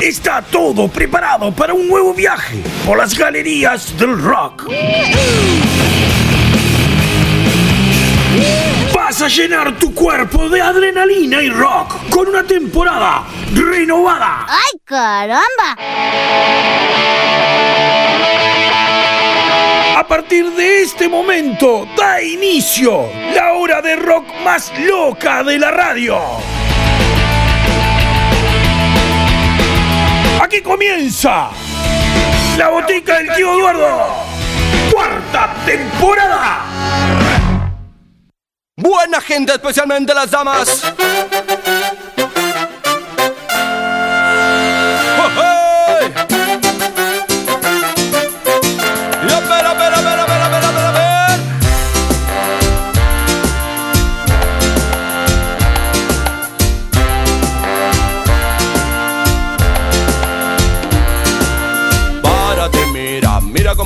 Está 0.00 0.42
todo 0.42 0.88
preparado 0.88 1.52
para 1.52 1.74
un 1.74 1.88
nuevo 1.88 2.12
viaje 2.14 2.62
por 2.86 2.98
las 2.98 3.16
galerías 3.16 3.96
del 3.98 4.20
rock. 4.20 4.68
Vas 9.12 9.20
a 9.20 9.28
llenar 9.28 9.76
tu 9.76 9.94
cuerpo 9.94 10.48
de 10.48 10.62
adrenalina 10.62 11.42
y 11.42 11.50
rock 11.50 12.08
con 12.08 12.28
una 12.28 12.44
temporada 12.44 13.24
renovada. 13.52 14.46
¡Ay, 14.48 14.80
caramba! 14.86 15.76
A 19.98 20.06
partir 20.08 20.50
de 20.52 20.80
este 20.80 21.10
momento 21.10 21.86
da 21.94 22.22
inicio 22.22 23.10
la 23.34 23.52
hora 23.52 23.82
de 23.82 23.96
rock 23.96 24.24
más 24.42 24.72
loca 24.78 25.44
de 25.44 25.58
la 25.58 25.70
radio. 25.70 26.18
Aquí 30.42 30.62
comienza 30.62 31.50
la 32.56 32.68
botica 32.70 33.18
del 33.18 33.34
tío 33.34 33.58
Eduardo. 33.58 34.06
Cuarta 34.90 35.54
temporada. 35.66 36.60
Buena 38.82 39.20
gente, 39.20 39.52
especialmente 39.52 40.12
las 40.12 40.28
damas. 40.32 40.82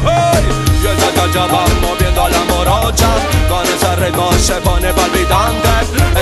Y 0.00 0.86
ella 0.86 1.10
ya, 1.14 1.32
ya 1.32 1.46
va 1.46 1.64
moviendo 1.80 2.24
a 2.24 2.28
la 2.30 2.44
morocha. 2.44 3.08
Con 3.48 3.66
ese 3.66 3.96
ritmo 3.96 4.32
se 4.32 4.54
pone 4.54 4.92
palpitante. 4.92 5.68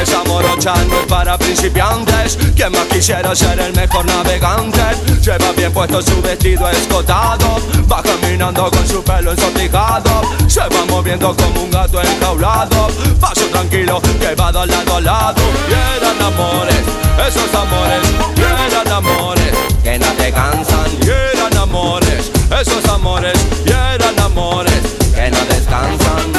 Esa 0.01 0.23
morocha 0.25 0.75
no 0.89 1.01
es 1.01 1.07
para 1.07 1.37
principiantes. 1.39 2.37
Quien 2.55 2.73
más 2.73 2.87
quisiera 2.87 3.35
ser 3.35 3.59
el 3.61 3.73
mejor 3.75 4.05
navegante. 4.05 4.81
Lleva 5.23 5.53
bien 5.57 5.73
puesto 5.73 6.03
su 6.03 6.21
vestido 6.23 6.69
escotado. 6.71 7.57
Va 7.91 8.03
caminando 8.03 8.71
con 8.71 8.87
su 8.87 9.03
pelo 9.03 9.33
ensortijado 9.33 10.23
Se 10.47 10.61
va 10.61 10.85
moviendo 10.89 11.35
como 11.37 11.63
un 11.63 11.71
gato 11.71 12.01
enjaulado. 12.01 12.89
Paso 13.21 13.47
tranquilo 13.47 14.01
que 14.21 14.35
va 14.35 14.53
de 14.53 14.67
lado 14.67 14.97
a 14.97 15.01
lado. 15.01 15.43
Y 15.69 15.73
eran 15.73 16.23
amores, 16.23 16.83
esos 17.27 17.55
amores. 17.55 18.01
Y 18.37 18.41
eran 18.41 18.89
amores 18.93 19.53
que 19.83 19.99
no 19.99 20.07
te 20.13 20.33
cansan. 20.33 20.91
Y 21.03 21.37
eran 21.37 21.57
amores, 21.57 22.31
esos 22.59 22.85
amores 22.89 23.35
Y 23.65 23.71
eran 23.71 24.19
amores 24.21 24.81
que 25.15 25.31
no 25.31 25.45
descansan 25.47 26.31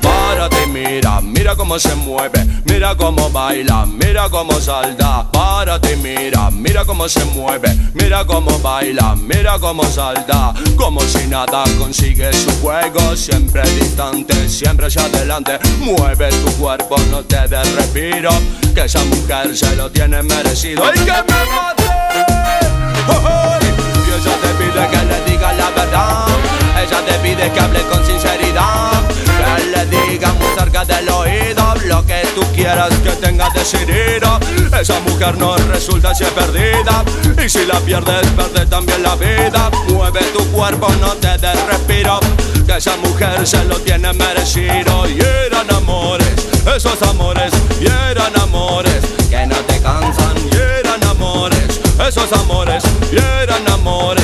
Párate 0.00 0.62
y 0.64 0.66
mira, 0.68 1.20
mira 1.20 1.56
cómo 1.56 1.78
se 1.78 1.94
mueve, 1.94 2.44
mira 2.64 2.94
cómo 2.96 3.30
baila, 3.30 3.86
mira 3.86 4.28
cómo 4.28 4.60
salta. 4.60 5.30
Párate 5.32 5.94
y 5.94 5.96
mira, 5.96 6.13
mira 6.74 6.86
cómo 6.86 7.08
se 7.08 7.24
mueve, 7.26 7.68
mira 7.94 8.24
cómo 8.24 8.58
baila, 8.58 9.14
mira 9.14 9.60
cómo 9.60 9.84
salta. 9.84 10.52
Como 10.74 11.00
si 11.02 11.28
nada 11.28 11.62
consigue 11.78 12.32
su 12.32 12.50
juego, 12.60 13.14
siempre 13.14 13.62
distante, 13.78 14.48
siempre 14.48 14.88
hacia 14.88 15.04
adelante. 15.04 15.56
Mueve 15.78 16.30
tu 16.30 16.50
cuerpo, 16.54 16.96
no 17.12 17.22
te 17.22 17.46
des 17.46 17.72
respiro, 17.76 18.30
que 18.74 18.86
esa 18.86 19.04
mujer 19.04 19.56
se 19.56 19.76
lo 19.76 19.88
tiene 19.88 20.20
merecido. 20.24 20.82
¡Ay, 20.84 20.94
que 20.94 21.12
me 21.12 21.44
maten! 21.46 22.66
¡Oh, 23.08 23.22
oh! 23.22 23.58
Y 23.62 24.10
ella 24.10 24.36
te 24.42 24.48
pide 24.58 24.88
que 24.90 25.04
le 25.06 25.30
digas 25.30 25.56
la 25.56 25.70
verdad, 25.70 26.26
ella 26.82 27.00
te 27.06 27.12
pide 27.20 27.52
que 27.52 27.60
hable 27.60 27.82
con 27.82 28.04
sinceridad. 28.04 29.23
Digas 29.90 30.34
muy 30.36 30.46
cerca 30.56 30.84
del 30.84 31.08
oído 31.10 31.74
lo 31.86 32.06
que 32.06 32.22
tú 32.34 32.40
quieras 32.54 32.90
que 33.02 33.10
tenga 33.10 33.50
decidido. 33.50 34.38
Esa 34.80 34.98
mujer 35.00 35.36
no 35.36 35.56
resulta 35.56 36.14
si 36.14 36.24
es 36.24 36.30
perdida. 36.30 37.04
Y 37.44 37.48
si 37.48 37.66
la 37.66 37.78
pierdes, 37.80 38.26
pierde 38.30 38.66
también 38.66 39.02
la 39.02 39.14
vida. 39.16 39.70
Mueve 39.88 40.20
tu 40.32 40.44
cuerpo, 40.52 40.88
no 41.00 41.12
te 41.14 41.36
des 41.38 41.66
respiro. 41.66 42.18
Que 42.66 42.78
esa 42.78 42.96
mujer 42.96 43.46
se 43.46 43.62
lo 43.64 43.78
tiene 43.80 44.12
merecido. 44.14 45.08
Y 45.08 45.20
eran 45.20 45.70
amores, 45.74 46.32
esos 46.74 47.00
amores, 47.02 47.52
y 47.80 47.86
eran 47.86 48.34
amores 48.40 49.00
que 49.28 49.46
no 49.46 49.56
te 49.56 49.80
cansan. 49.80 50.36
Y 50.50 50.56
eran 50.56 51.04
amores, 51.04 51.80
esos 52.08 52.32
amores, 52.32 52.82
y 53.12 53.16
eran 53.16 53.68
amores 53.70 54.23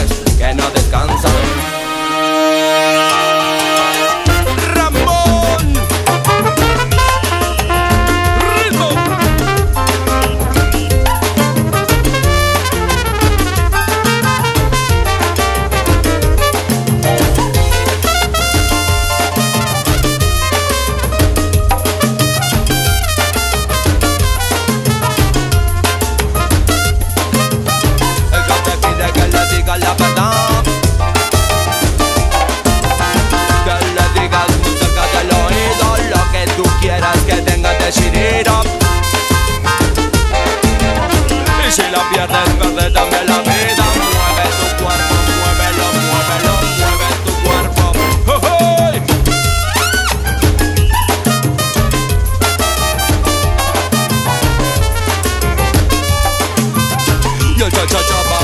Y 57.91 57.97
el 57.97 58.40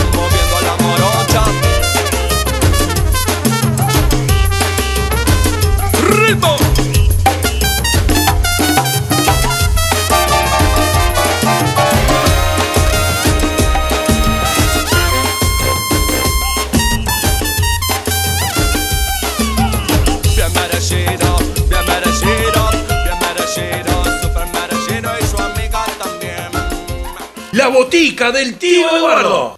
del 28.32 28.56
tío 28.56 28.88
Eduardo. 28.96 29.56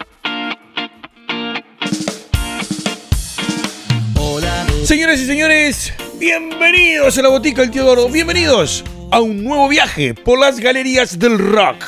Señoras 4.84 5.20
y 5.20 5.26
señores, 5.26 5.92
bienvenidos 6.18 7.16
a 7.16 7.22
la 7.22 7.30
botica 7.30 7.62
del 7.62 7.70
tío 7.70 7.82
Eduardo. 7.82 8.10
Bienvenidos 8.10 8.84
a 9.10 9.20
un 9.20 9.42
nuevo 9.42 9.68
viaje 9.68 10.12
por 10.12 10.38
las 10.38 10.60
galerías 10.60 11.18
del 11.18 11.38
rock. 11.38 11.82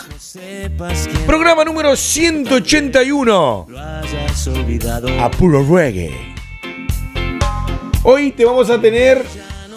Programa 1.27 1.65
número 1.65 1.97
181. 1.97 3.67
A 5.19 5.31
puro 5.31 5.67
reggae. 5.77 6.11
Hoy 8.05 8.33
te 8.33 8.47
vamos 8.47 8.71
a 8.71 8.81
tener 8.81 9.23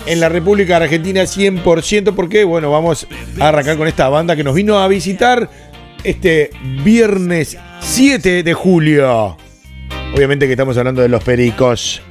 en 0.06 0.20
la 0.22 0.30
República 0.30 0.78
Argentina 0.78 1.24
100% 1.24 2.16
porque, 2.16 2.46
bueno, 2.46 2.72
vamos 2.72 3.08
a 3.40 3.50
arrancar 3.50 3.78
con 3.78 3.88
esta 3.88 4.08
banda 4.08 4.38
que 4.38 4.44
nos 4.44 4.56
vino 4.56 4.80
a 4.80 4.88
visitar 4.88 5.50
este 6.04 6.52
viernes 6.84 7.58
7 7.82 8.44
de 8.44 8.54
julio. 8.54 9.38
Obviamente 10.14 10.46
que 10.46 10.54
estamos 10.54 10.78
hablando 10.78 11.02
de 11.02 11.10
los 11.10 11.24
Pericos. 11.24 12.02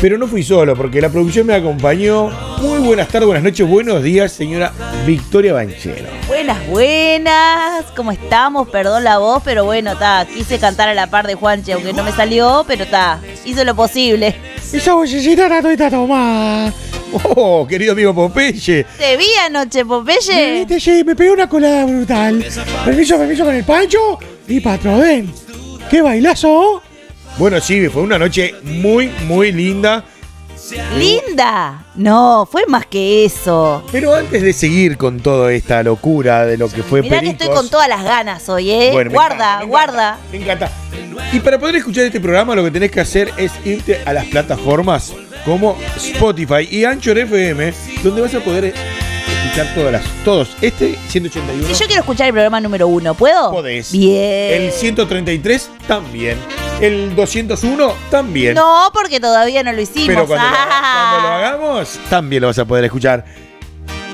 Pero 0.00 0.16
no 0.18 0.28
fui 0.28 0.42
solo, 0.42 0.76
porque 0.76 1.00
la 1.00 1.08
producción 1.08 1.46
me 1.46 1.54
acompañó. 1.54 2.30
Muy 2.60 2.78
buenas 2.78 3.08
tardes, 3.08 3.26
buenas 3.26 3.42
noches, 3.42 3.66
buenos 3.66 4.02
días, 4.02 4.30
señora 4.30 4.72
Victoria 5.04 5.52
Banchero. 5.52 6.08
Buenas, 6.28 6.68
buenas. 6.68 7.84
¿Cómo 7.96 8.12
estamos? 8.12 8.68
Perdón 8.68 9.02
la 9.02 9.18
voz, 9.18 9.42
pero 9.44 9.64
bueno, 9.64 9.92
está. 9.92 10.26
Quise 10.32 10.58
cantar 10.58 10.88
a 10.88 10.94
la 10.94 11.08
par 11.08 11.26
de 11.26 11.34
Juanche, 11.34 11.72
aunque 11.72 11.92
no 11.92 12.04
me 12.04 12.12
salió, 12.12 12.64
pero 12.68 12.84
está. 12.84 13.20
Hice 13.44 13.64
lo 13.64 13.74
posible. 13.74 14.36
Esa 14.72 14.94
vocecita 14.94 15.46
era 15.46 15.60
toda 15.60 15.90
tomada. 15.90 16.72
Oh, 17.12 17.66
querido 17.66 17.92
amigo 17.92 18.14
Popeye. 18.14 18.84
Te 18.98 19.16
vi 19.16 19.26
anoche, 19.44 19.84
Popeye. 19.84 20.64
Viste, 20.64 20.80
sí, 20.80 21.02
me 21.04 21.16
pegué 21.16 21.30
una 21.30 21.48
colada 21.48 21.84
brutal. 21.84 22.44
Permiso, 22.84 23.18
permiso 23.18 23.44
con 23.44 23.54
el 23.54 23.64
pancho 23.64 24.18
y 24.46 24.60
patrón. 24.60 25.32
¡Qué 25.90 26.02
bailazo! 26.02 26.82
Bueno, 27.38 27.60
sí, 27.60 27.88
fue 27.88 28.02
una 28.02 28.18
noche 28.18 28.54
muy, 28.62 29.08
muy 29.26 29.50
linda. 29.52 30.04
Linda. 30.96 31.84
No, 31.94 32.48
fue 32.50 32.66
más 32.66 32.86
que 32.86 33.24
eso. 33.24 33.84
Pero 33.90 34.14
antes 34.14 34.42
de 34.42 34.52
seguir 34.52 34.96
con 34.96 35.20
toda 35.20 35.52
esta 35.52 35.82
locura 35.82 36.46
de 36.46 36.56
lo 36.56 36.68
que 36.68 36.82
fue 36.82 37.02
Mirá 37.02 37.20
que 37.20 37.26
Pericos, 37.26 37.42
estoy 37.42 37.56
con 37.56 37.68
todas 37.68 37.88
las 37.88 38.04
ganas 38.04 38.48
hoy, 38.48 38.70
¿eh? 38.70 38.90
Bueno, 38.92 39.10
me 39.10 39.16
guarda, 39.16 39.34
encanta, 39.34 39.64
guarda. 39.66 40.18
Me 40.30 40.38
encanta. 40.38 40.70
Y 41.32 41.40
para 41.40 41.58
poder 41.58 41.76
escuchar 41.76 42.04
este 42.04 42.20
programa, 42.20 42.54
lo 42.54 42.64
que 42.64 42.70
tenés 42.70 42.90
que 42.90 43.00
hacer 43.00 43.32
es 43.36 43.52
irte 43.64 44.00
a 44.04 44.12
las 44.12 44.26
plataformas 44.26 45.12
como 45.44 45.76
Spotify 45.96 46.68
y 46.70 46.84
Anchor 46.84 47.18
FM, 47.18 47.72
donde 48.02 48.20
vas 48.22 48.34
a 48.34 48.40
poder 48.40 48.74
escuchar 49.44 49.74
todas 49.74 49.92
las, 49.92 50.02
todos. 50.24 50.56
Este 50.60 50.98
181. 51.08 51.66
Si 51.68 51.74
yo 51.74 51.86
quiero 51.86 52.00
escuchar 52.00 52.26
el 52.28 52.32
programa 52.32 52.60
número 52.60 52.88
uno, 52.88 53.14
¿puedo? 53.14 53.50
Podés. 53.50 53.92
Bien. 53.92 54.62
El 54.62 54.72
133 54.72 55.70
también. 55.86 56.36
El 56.80 57.14
201 57.14 57.92
también. 58.10 58.54
No, 58.54 58.90
porque 58.92 59.20
todavía 59.20 59.62
no 59.62 59.72
lo 59.72 59.80
hicimos. 59.80 60.08
Pero 60.08 60.26
cuando, 60.26 60.48
lo, 60.48 60.54
Ah. 60.56 61.10
cuando 61.12 61.28
lo 61.28 61.34
hagamos, 61.34 61.98
también 62.08 62.40
lo 62.42 62.48
vas 62.48 62.58
a 62.58 62.64
poder 62.64 62.84
escuchar. 62.84 63.24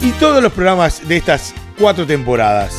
Y 0.03 0.11
todos 0.13 0.43
los 0.43 0.53
programas 0.53 1.07
de 1.09 1.17
estas 1.17 1.55
cuatro 1.79 2.07
temporadas. 2.07 2.75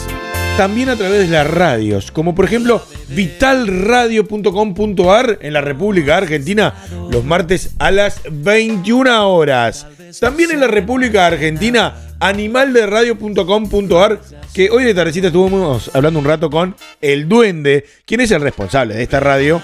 También 0.58 0.90
a 0.90 0.96
través 0.96 1.20
de 1.22 1.28
las 1.28 1.48
radios, 1.48 2.12
como 2.12 2.34
por 2.34 2.46
ejemplo 2.46 2.82
vitalradio.com.ar 3.10 5.38
en 5.42 5.54
la 5.54 5.62
República 5.62 6.18
Argentina, 6.18 6.74
los 7.12 7.24
martes 7.24 7.76
a 7.78 7.92
las 7.92 8.22
21 8.30 9.30
horas. 9.32 9.86
También 10.20 10.50
en 10.52 10.62
la 10.62 10.68
República 10.68 11.28
Argentina, 11.28 11.94
animalderadio.com.ar, 12.20 14.20
que 14.54 14.70
hoy 14.70 14.84
de 14.84 14.94
tardecita 14.94 15.28
estuvimos 15.28 15.92
hablando 15.94 16.20
un 16.20 16.26
rato 16.26 16.50
con 16.50 16.76
el 17.02 17.28
Duende, 17.30 17.86
quien 18.06 18.22
es 18.22 18.32
el 18.32 18.42
responsable 18.42 18.96
de 18.96 19.04
esta 19.04 19.20
radio. 19.20 19.62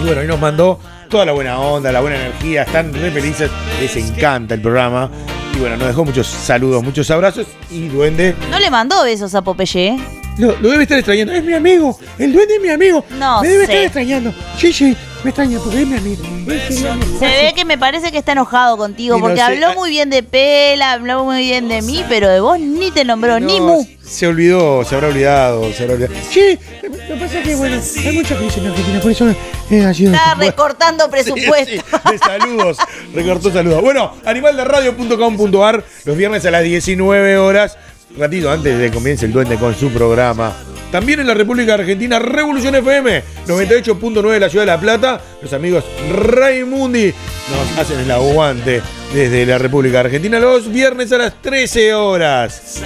Y 0.00 0.04
bueno, 0.04 0.20
hoy 0.20 0.26
nos 0.26 0.40
mandó 0.40 0.80
toda 1.08 1.24
la 1.24 1.32
buena 1.32 1.58
onda, 1.60 1.92
la 1.92 2.00
buena 2.00 2.16
energía, 2.16 2.62
están 2.62 2.92
re 2.92 3.10
felices, 3.10 3.50
les 3.80 3.96
encanta 3.96 4.54
el 4.54 4.62
programa. 4.62 5.10
Y 5.54 5.58
bueno, 5.58 5.76
nos 5.76 5.88
dejó 5.88 6.04
muchos 6.04 6.26
saludos, 6.26 6.82
muchos 6.82 7.10
abrazos. 7.10 7.46
Y 7.70 7.88
Duende 7.88 8.34
No 8.50 8.58
le 8.58 8.70
mandó 8.70 9.02
besos 9.04 9.34
a 9.34 9.42
Popeye. 9.42 9.96
lo, 10.38 10.56
lo 10.60 10.70
debe 10.70 10.84
estar 10.84 10.98
extrañando. 10.98 11.32
Es 11.32 11.44
mi 11.44 11.54
amigo, 11.54 11.98
el 12.18 12.32
duende 12.32 12.54
es 12.56 12.62
mi 12.62 12.68
amigo. 12.68 13.04
No 13.18 13.42
me 13.42 13.48
debe 13.48 13.66
sé. 13.66 13.72
estar 13.72 13.84
extrañando. 13.84 14.32
Sí, 14.56 14.72
sí, 14.72 14.96
me 15.22 15.30
extraña 15.30 15.58
porque 15.58 15.82
es 15.82 15.86
mi 15.86 15.96
amigo. 15.96 16.22
Que 16.46 16.72
Se 16.72 17.24
ve 17.24 17.52
que 17.54 17.64
me 17.64 17.76
parece 17.78 18.10
que 18.10 18.18
está 18.18 18.32
enojado 18.32 18.76
contigo, 18.76 19.16
Y 19.16 19.20
no 19.20 19.24
porque 19.26 19.38
sé, 19.38 19.42
habló 19.42 19.68
ah- 19.68 19.74
muy 19.74 19.90
bien 19.90 20.10
de 20.10 20.22
Pela, 20.22 20.92
habló 20.92 21.24
muy 21.24 21.40
bien 21.40 21.68
de 21.68 21.82
mí, 21.82 22.04
pero 22.08 22.28
de 22.28 22.40
vos 22.40 22.58
ni 22.58 22.90
te 22.90 23.04
nombró, 23.04 23.38
ni 23.40 23.60
mu. 23.60 23.86
Se 24.02 24.26
olvidó, 24.26 24.84
se 24.84 24.94
habrá 24.94 25.08
olvidado, 25.08 25.72
se 25.72 25.82
habrá 25.84 25.94
olvidado. 25.94 26.14
Sí, 26.30 26.58
lo 26.82 26.90
que 26.90 27.14
pasa 27.20 27.38
es 27.38 27.46
que, 27.46 27.54
bueno, 27.54 27.76
hay 27.76 28.16
mucha 28.16 28.36
crisis 28.36 28.56
en 28.58 28.66
Argentina, 28.66 29.00
por 29.00 29.10
eso 29.12 29.34
eh, 29.70 29.84
ha 29.84 29.94
sido... 29.94 30.12
Está 30.14 30.34
recortando 30.34 31.10
presupuesto. 31.10 31.70
Sí, 31.70 31.78
sí, 31.78 32.10
de 32.12 32.18
saludos, 32.18 32.78
recortó 33.14 33.52
saludos. 33.52 33.82
Bueno, 33.82 34.14
animalderadio.com.ar, 34.24 35.84
los 36.04 36.16
viernes 36.16 36.44
a 36.44 36.50
las 36.50 36.62
19 36.64 37.38
horas, 37.38 37.76
ratito 38.18 38.50
antes 38.50 38.78
de 38.78 38.90
que 38.90 38.94
comience 38.94 39.26
el 39.26 39.32
duende 39.32 39.56
con 39.56 39.74
su 39.74 39.90
programa. 39.90 40.52
También 40.90 41.20
en 41.20 41.26
la 41.28 41.34
República 41.34 41.74
Argentina, 41.74 42.18
Revolución 42.18 42.74
FM, 42.74 43.22
98.9 43.46 44.32
de 44.32 44.40
la 44.40 44.48
Ciudad 44.48 44.64
de 44.64 44.72
La 44.72 44.80
Plata. 44.80 45.20
Los 45.40 45.52
amigos 45.52 45.84
Raimundi 46.10 47.14
nos 47.50 47.78
hacen 47.78 48.00
el 48.00 48.10
aguante 48.10 48.82
desde 49.14 49.46
la 49.46 49.58
República 49.58 50.00
Argentina 50.00 50.40
los 50.40 50.68
viernes 50.72 51.12
a 51.12 51.18
las 51.18 51.40
13 51.40 51.94
horas. 51.94 52.82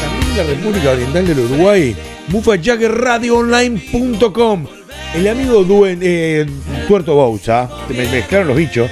También 0.00 0.30
en 0.30 0.36
la 0.36 0.44
República 0.44 0.90
Oriental 0.90 1.26
del 1.26 1.40
Uruguay, 1.40 1.96
bufajaggerradioonline.com. 2.28 4.66
El 5.14 5.26
amigo 5.26 5.64
Duen, 5.64 6.00
eh, 6.02 6.46
Tuerto 6.86 7.14
Bouza, 7.14 7.68
se 7.88 7.94
me 7.94 8.06
mezclaron 8.08 8.46
los 8.48 8.56
bichos. 8.56 8.88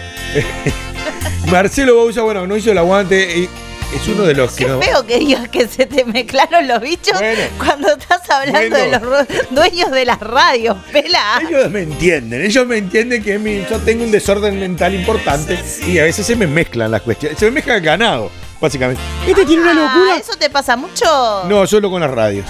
Marcelo 1.52 1.94
Bouza, 1.94 2.22
bueno, 2.22 2.46
no 2.48 2.56
hizo 2.56 2.72
el 2.72 2.78
aguante. 2.78 3.38
y 3.38 3.48
es 3.96 4.08
uno 4.08 4.22
de 4.24 4.34
los 4.34 4.52
que 4.52 4.64
Qué 4.64 4.70
no- 4.70 4.80
feo 4.80 5.06
que 5.06 5.18
digas 5.18 5.48
que 5.48 5.66
se 5.68 5.86
te 5.86 6.04
mezclaron 6.04 6.66
los 6.68 6.80
bichos 6.80 7.18
Bueno. 7.18 7.42
cuando 7.58 7.92
estás 7.92 8.28
hablando 8.30 8.76
Bueno. 8.76 8.76
de 8.76 9.26
los 9.26 9.26
dueños 9.50 9.90
de 9.90 10.04
las 10.04 10.20
radios, 10.20 10.76
Pela. 10.92 11.40
Ellos 11.48 11.70
me 11.70 11.82
entienden, 11.82 12.42
ellos 12.44 12.66
me 12.66 12.78
entienden 12.78 13.22
que 13.22 13.38
mi- 13.38 13.64
yo 13.70 13.78
tengo 13.78 14.04
un 14.04 14.10
desorden 14.10 14.58
mental 14.60 14.94
importante 14.94 15.58
y 15.86 15.98
a 15.98 16.04
veces 16.04 16.26
se 16.26 16.36
me 16.36 16.46
mezclan 16.46 16.90
las 16.90 17.02
cuestiones. 17.02 17.38
Se 17.38 17.46
me 17.46 17.50
mezcla 17.52 17.76
el 17.76 17.82
ganado, 17.82 18.30
básicamente. 18.60 19.00
Este 19.26 19.44
tiene 19.46 19.62
una 19.62 19.72
Ah, 19.72 19.74
locura. 19.96 20.16
¿Eso 20.16 20.36
te 20.38 20.50
pasa 20.50 20.76
mucho? 20.76 21.44
No, 21.48 21.66
solo 21.66 21.90
con 21.90 22.00
las 22.00 22.10
radios. 22.10 22.46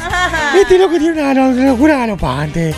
Este 0.60 0.78
loco 0.78 0.98
tiene 0.98 1.20
una, 1.20 1.34
lo- 1.34 1.48
una 1.48 1.66
locura 1.66 1.98
galopante. 1.98 2.74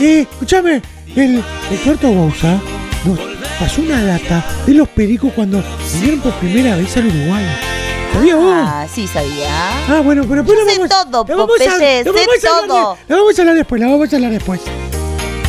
Eh, 0.00 0.26
escúchame, 0.30 0.82
el, 1.14 1.42
el 1.70 1.78
tuerto 1.84 2.08
Bouza 2.08 2.58
nos 3.04 3.18
pasó 3.58 3.82
una 3.82 4.02
data 4.04 4.44
de 4.66 4.74
los 4.74 4.88
pericos 4.88 5.32
cuando 5.34 5.62
vinieron 5.94 6.20
por 6.20 6.32
primera 6.34 6.74
vez 6.76 6.96
al 6.96 7.06
Uruguay. 7.06 7.44
¿Sabías 8.12 8.36
vos? 8.36 8.54
Ah, 8.56 8.86
sí 8.92 9.06
sabía. 9.08 9.48
Ah, 9.88 10.00
bueno, 10.04 10.22
pero 10.28 10.42
después 10.42 10.58
Yo 10.58 10.64
sé 10.70 10.78
vamos, 10.78 10.88
todo, 11.10 11.24
lo 11.28 11.36
vamos 11.46 11.60
a- 11.60 11.64
Popeye, 11.64 12.04
lo 12.04 12.12
sé 12.12 12.26
vamos 12.26 12.44
a 12.44 12.48
hablar 12.48 12.66
todo. 12.68 12.98
Lo 13.08 13.16
vamos 13.16 13.38
a 13.38 13.42
hablar 13.42 13.56
después, 13.56 13.80
lo 13.80 13.90
vamos 13.90 14.12
a 14.12 14.16
hablar 14.16 14.30
después. 14.32 14.60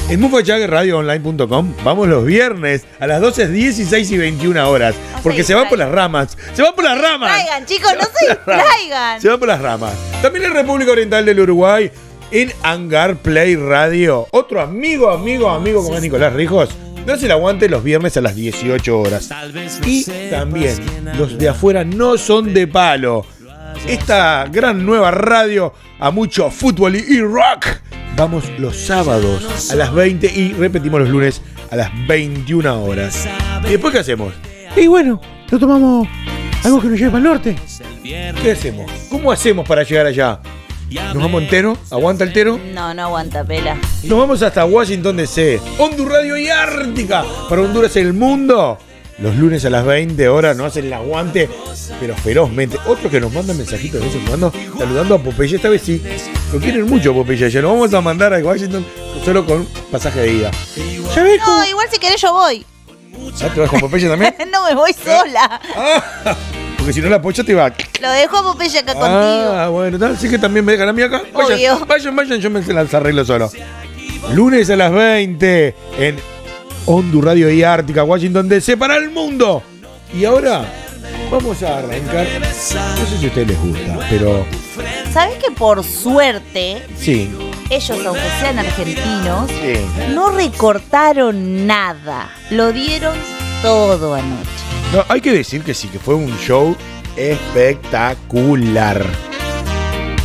En 0.10 0.20
mufachagradioonline.com 0.20 1.74
vamos 1.84 2.08
los 2.08 2.25
viernes 2.25 2.84
a 3.00 3.08
las 3.08 3.22
12, 3.22 3.48
16 3.48 4.12
y 4.12 4.17
21 4.17 4.70
horas. 4.70 4.96
Porque 5.24 5.39
se 5.43 5.48
se 5.48 5.53
va 5.55 5.67
por 5.70 5.77
las 5.77 5.89
ramas. 5.91 6.38
Se 6.53 6.62
va 6.62 6.74
por 6.75 6.84
las 6.84 7.00
ramas. 7.00 7.32
Traigan, 7.32 7.65
chicos, 7.65 7.91
no 7.98 8.03
se 8.03 8.29
distraigan. 8.36 9.22
Se 9.22 9.29
va 9.29 9.38
por 9.38 9.48
las 9.48 9.62
ramas. 9.62 9.93
También 10.22 10.46
en 10.46 10.53
República 10.53 10.91
Oriental 10.91 11.25
del 11.25 11.39
Uruguay, 11.39 11.89
en 12.32 12.51
Hangar 12.63 13.15
Play 13.17 13.55
Radio. 13.55 14.27
Otro 14.32 14.60
amigo, 14.62 15.10
amigo, 15.10 15.50
amigo 15.50 15.82
como 15.84 15.96
es 15.96 16.01
Nicolás 16.01 16.34
Rijos. 16.34 16.70
No 17.05 17.17
se 17.17 17.25
el 17.25 17.31
aguante 17.33 17.67
los 17.67 17.83
viernes 17.83 18.15
a 18.15 18.22
las 18.22 18.36
18 18.36 19.00
horas. 19.00 19.29
Y 19.86 20.05
también 20.29 20.77
los 21.17 21.38
de 21.38 21.50
afuera 21.50 21.83
no 21.83 22.17
son 22.17 22.53
de 22.53 22.67
palo. 22.67 23.25
Esta 23.88 24.45
gran 24.50 24.86
nueva 24.86 25.12
radio 25.12 25.74
a 26.00 26.12
mucho 26.12 26.50
fútbol 26.50 26.95
y, 26.95 27.00
y 27.00 27.19
rock. 27.19 27.65
Vamos 28.15 28.45
los 28.57 28.77
sábados 28.77 29.69
a 29.72 29.75
las 29.75 29.93
20 29.93 30.27
y 30.27 30.53
repetimos 30.53 31.01
los 31.01 31.10
lunes 31.10 31.41
a 31.72 31.75
las 31.75 31.89
21 32.07 32.83
horas. 32.83 33.27
¿Y 33.65 33.72
después 33.72 33.91
qué 33.91 34.00
hacemos? 34.00 34.33
Y 34.75 34.88
bueno, 34.88 35.19
lo 35.50 35.60
tomamos 35.60 36.07
algo 36.63 36.79
que 36.79 36.88
nos 36.88 36.98
lleve 36.98 37.12
para 37.12 37.17
el 37.17 37.24
norte. 37.24 37.55
¿Qué 38.03 38.51
hacemos? 38.51 38.89
¿Cómo 39.10 39.31
hacemos 39.31 39.67
para 39.67 39.83
llegar 39.83 40.05
allá? 40.05 40.39
¿Nos 40.92 41.16
vamos 41.16 41.42
entero? 41.44 41.78
¿Aguanta 41.90 42.24
el 42.24 42.34
tero? 42.34 42.60
No, 42.74 42.94
no 42.94 43.04
aguanta, 43.04 43.44
Pela. 43.44 43.78
Nos 44.04 44.20
vamos 44.20 44.42
hasta 44.42 44.66
Washington 44.66 45.18
DC, 45.18 45.60
Honduras 45.78 46.18
Radio 46.18 46.38
y 46.38 46.50
Ártica 46.50 47.24
para 47.50 47.62
Honduras 47.62 47.96
el 47.96 48.13
mundo. 48.13 48.78
Los 49.20 49.36
lunes 49.36 49.63
a 49.63 49.70
las 49.70 49.86
20 49.86 50.28
horas 50.28 50.58
nos 50.58 50.68
hacen 50.68 50.86
el 50.86 50.94
aguante, 50.94 51.48
pero 52.00 52.16
ferozmente. 52.16 52.78
Otros 52.88 53.12
que 53.12 53.20
nos 53.20 53.32
mandan 53.32 53.58
mensajitos 53.58 54.00
de 54.00 54.08
vez 54.08 54.16
en 54.16 54.25
cuando 54.25 54.52
saludando 54.78 55.16
a 55.16 55.20
Popeye. 55.20 55.56
Esta 55.56 55.70
vez 55.70 55.84
sí, 55.84 56.02
lo 56.52 56.60
quieren 56.60 56.88
mucho 56.88 57.12
a 57.12 57.13
Popeye. 57.13 57.50
Ya 57.50 57.62
lo 57.62 57.70
vamos 57.70 57.94
a 57.94 58.02
mandar 58.02 58.34
a 58.34 58.40
Washington 58.40 58.86
solo 59.24 59.46
con 59.46 59.66
pasaje 59.92 60.20
de 60.22 60.34
ida. 60.34 60.52
¿Ya 61.16 61.24
ves 61.24 61.40
cómo? 61.44 61.60
No, 61.60 61.66
igual 61.66 61.88
si 61.92 62.00
querés 62.00 62.20
yo 62.22 62.34
voy. 62.34 62.66
¿Ah, 63.42 63.50
¿Te 63.54 63.60
vas 63.60 63.70
con 63.70 63.80
Popeye 63.80 64.10
también? 64.10 64.34
no 64.52 64.66
me 64.66 64.74
voy 64.75 64.94
sola. 64.94 65.62
Ah, 66.84 66.86
porque 66.86 66.94
si 66.94 67.02
no 67.02 67.10
la 67.10 67.22
pocha 67.22 67.44
te 67.46 67.54
va. 67.54 67.72
Lo 68.02 68.12
dejo 68.12 68.38
a 68.38 68.44
Popeye 68.44 68.80
acá 68.80 68.94
contigo. 68.94 69.54
Ah, 69.56 69.70
bueno, 69.70 69.98
tal, 69.98 70.13
así 70.16 70.30
que 70.30 70.38
también 70.38 70.66
me 70.66 70.74
dejan 70.74 70.90
a 70.90 70.94
mí 70.94 71.02
acá. 71.02 71.22
Vayan, 71.34 71.54
Obvio. 71.75 71.86
vayan, 71.86 72.16
vayan, 72.16 72.40
yo 72.42 72.50
me 72.50 72.62
las 72.62 72.94
arreglo 72.94 73.24
solo. 73.24 73.50
Lunes 74.34 74.70
a 74.70 74.75
las 74.75 74.92
20 74.92 75.75
en 75.98 76.18
Hondu 76.86 77.22
Radio 77.22 77.50
y 77.50 77.63
Ártica, 77.63 78.04
Washington 78.04 78.50
DC 78.50 78.75
para 78.75 78.98
el 78.98 79.12
mundo. 79.12 79.63
Y 80.13 80.25
ahora 80.25 80.66
vamos 81.32 81.63
a 81.63 81.78
arrancar. 81.78 82.28
No 82.42 83.06
sé 83.06 83.18
si 83.20 83.25
a 83.25 83.28
ustedes 83.30 83.48
les 83.48 83.60
gusta, 83.62 84.00
pero 84.10 84.46
¿Sabes 85.13 85.36
que 85.38 85.52
por 85.52 85.84
suerte, 85.84 86.84
sí. 86.98 87.30
ellos, 87.70 88.06
aunque 88.06 88.22
sean 88.42 88.60
argentinos, 88.60 89.50
Sí. 89.50 90.13
no 90.13 90.32
recortaron 90.32 91.66
nada? 91.66 92.30
Lo 92.50 92.74
dieron 92.74 93.16
todo 93.62 94.16
anoche. 94.16 94.50
No, 94.93 95.03
hay 95.09 95.21
que 95.21 95.31
decir 95.31 95.63
que 95.63 95.73
sí, 95.73 95.88
que 95.88 95.97
fue 95.97 96.13
un 96.13 96.29
show 96.38 96.75
espectacular. 97.15 99.03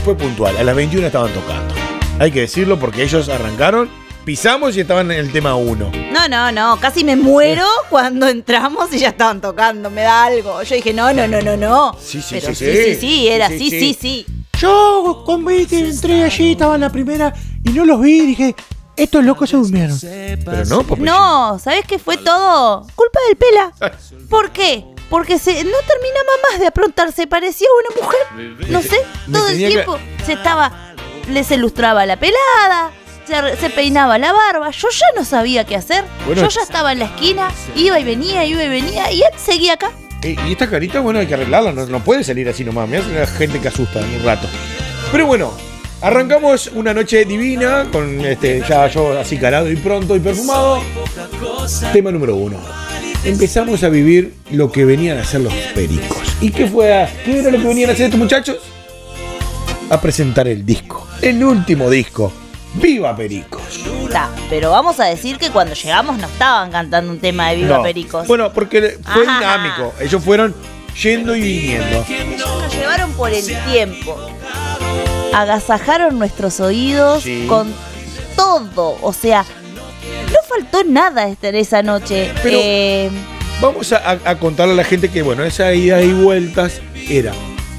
Fue 0.04 0.14
puntual, 0.14 0.58
a 0.58 0.62
las 0.62 0.76
21 0.76 1.06
estaban 1.06 1.32
tocando. 1.32 1.74
Hay 2.18 2.30
que 2.30 2.40
decirlo 2.40 2.78
porque 2.78 3.02
ellos 3.02 3.30
arrancaron, 3.30 3.88
pisamos 4.26 4.76
y 4.76 4.80
estaban 4.80 5.10
en 5.10 5.20
el 5.20 5.32
tema 5.32 5.54
1. 5.54 5.90
No, 6.12 6.28
no, 6.28 6.52
no, 6.52 6.78
casi 6.78 7.02
me 7.02 7.16
muero 7.16 7.64
cuando 7.88 8.28
entramos 8.28 8.92
y 8.92 8.98
ya 8.98 9.08
estaban 9.08 9.40
tocando, 9.40 9.88
me 9.88 10.02
da 10.02 10.24
algo. 10.24 10.62
Yo 10.62 10.74
dije, 10.74 10.92
no, 10.92 11.14
no, 11.14 11.26
no, 11.26 11.40
no, 11.40 11.56
no. 11.56 11.96
Sí, 11.98 12.20
sí, 12.20 12.36
Pero 12.38 12.48
sí, 12.48 12.66
sí, 12.66 12.66
sí. 12.66 12.84
sí, 12.84 13.00
sí, 13.00 13.28
era 13.28 13.48
Sí, 13.48 13.58
sí, 13.58 13.70
sí, 13.70 13.70
sí, 13.70 13.94
sí. 13.94 14.26
sí. 14.26 14.26
Yo 14.60 15.22
con 15.24 15.50
entré 15.50 16.24
allí, 16.24 16.52
estaba 16.52 16.74
en 16.74 16.82
la 16.82 16.92
primera 16.92 17.32
y 17.64 17.70
no 17.70 17.86
los 17.86 18.02
vi 18.02 18.18
y 18.18 18.26
dije, 18.26 18.54
estos 18.98 19.24
locos 19.24 19.48
se 19.50 19.56
durmieron. 19.56 19.98
Pero 20.00 20.64
no, 20.66 20.82
Popeye. 20.82 21.06
No, 21.06 21.58
¿sabes 21.58 21.84
qué 21.86 21.98
fue 21.98 22.16
todo? 22.16 22.86
Culpa 22.94 23.20
del 23.28 23.36
pela. 23.36 23.72
¿Por 24.28 24.50
qué? 24.50 24.84
Porque 25.08 25.38
se, 25.38 25.52
no 25.52 25.76
terminaba 25.86 26.30
más 26.50 26.60
de 26.60 26.66
aprontarse, 26.66 27.26
parecía 27.26 27.68
una 27.80 28.02
mujer. 28.02 28.70
No 28.70 28.82
sé, 28.82 28.98
todo 29.32 29.48
el 29.48 29.56
tiempo 29.56 29.98
se 30.26 30.34
estaba, 30.34 30.94
les 31.30 31.50
ilustraba 31.50 32.04
la 32.04 32.18
pelada, 32.18 32.90
se, 33.26 33.56
se 33.56 33.70
peinaba 33.70 34.18
la 34.18 34.32
barba. 34.32 34.70
Yo 34.70 34.88
ya 34.90 35.06
no 35.16 35.24
sabía 35.24 35.64
qué 35.64 35.76
hacer. 35.76 36.04
Bueno. 36.26 36.42
Yo 36.42 36.48
ya 36.48 36.60
estaba 36.60 36.92
en 36.92 36.98
la 36.98 37.06
esquina, 37.06 37.50
iba 37.74 37.98
y 37.98 38.04
venía, 38.04 38.44
iba 38.44 38.62
y 38.62 38.68
venía, 38.68 39.10
y 39.10 39.22
él 39.22 39.32
seguía 39.38 39.74
acá. 39.74 39.92
Eh, 40.22 40.36
y 40.46 40.52
esta 40.52 40.68
carita, 40.68 41.00
bueno, 41.00 41.20
hay 41.20 41.26
que 41.26 41.34
arreglarla, 41.34 41.72
no, 41.72 41.86
no 41.86 42.00
puede 42.00 42.24
salir 42.24 42.48
así 42.48 42.64
nomás. 42.64 42.88
Me 42.88 42.98
hace 42.98 43.10
la 43.14 43.26
gente 43.26 43.60
que 43.60 43.68
asusta 43.68 44.00
en 44.00 44.16
un 44.16 44.24
rato. 44.24 44.48
Pero 45.10 45.26
bueno, 45.26 45.52
arrancamos 46.00 46.68
una 46.74 46.94
noche 46.94 47.24
divina 47.24 47.86
con 47.90 48.20
este 48.24 48.62
ya 48.68 48.86
yo 48.88 49.18
así 49.18 49.36
calado 49.38 49.70
y 49.70 49.76
pronto 49.76 50.16
y 50.16 50.20
perfumado. 50.20 50.80
Tema 51.92 52.10
número 52.10 52.36
uno. 52.36 52.58
Empezamos 53.24 53.82
a 53.82 53.88
vivir 53.88 54.34
lo 54.50 54.70
que 54.70 54.84
venían 54.84 55.18
a 55.18 55.22
hacer 55.22 55.40
los 55.40 55.52
pericos. 55.74 56.18
¿Y 56.40 56.50
qué 56.50 56.66
fue? 56.66 57.08
¿Qué 57.24 57.40
era 57.40 57.50
lo 57.50 57.58
que 57.58 57.66
venían 57.68 57.90
a 57.90 57.92
hacer 57.92 58.06
estos 58.06 58.18
muchachos? 58.18 58.58
A 59.90 60.00
presentar 60.00 60.46
el 60.46 60.64
disco. 60.64 61.06
El 61.20 61.42
último 61.42 61.90
disco. 61.90 62.32
¡Viva 62.74 63.16
Pericos! 63.16 63.62
Ta, 64.12 64.30
pero 64.50 64.70
vamos 64.70 65.00
a 65.00 65.06
decir 65.06 65.38
que 65.38 65.50
cuando 65.50 65.74
llegamos 65.74 66.18
no 66.18 66.26
estaban 66.26 66.70
cantando 66.70 67.10
un 67.10 67.18
tema 67.18 67.48
de 67.50 67.56
Viva 67.56 67.78
No. 67.78 67.82
Pericos. 67.82 68.26
Bueno, 68.28 68.52
porque 68.52 68.98
fue 69.02 69.26
Ajá. 69.26 69.38
dinámico. 69.38 69.94
Ellos 69.98 70.22
fueron 70.22 70.54
yendo 71.02 71.34
y 71.34 71.40
viniendo. 71.40 72.04
Ellos 72.08 72.62
nos 72.62 72.74
llevaron 72.74 73.12
por 73.14 73.32
el 73.32 73.44
tiempo. 73.70 74.16
Agasajaron 75.32 76.18
nuestros 76.18 76.60
oídos 76.60 77.22
Sí. 77.22 77.46
con 77.48 77.72
todo. 78.36 78.98
O 79.02 79.12
sea, 79.12 79.44
no 80.32 80.38
faltó 80.48 80.84
nada 80.84 81.28
esta- 81.28 81.48
esa 81.50 81.82
noche. 81.82 82.32
Pero- 82.42 82.58
Eh, 82.60 83.10
Vamos 83.60 83.92
a, 83.92 84.18
a- 84.24 84.38
contarle 84.38 84.74
a 84.74 84.76
la 84.76 84.84
gente 84.84 85.08
que, 85.10 85.20
bueno, 85.22 85.42
esa 85.42 85.74
ida 85.74 86.00
y 86.00 86.12
vueltas 86.12 86.80
era 87.08 87.32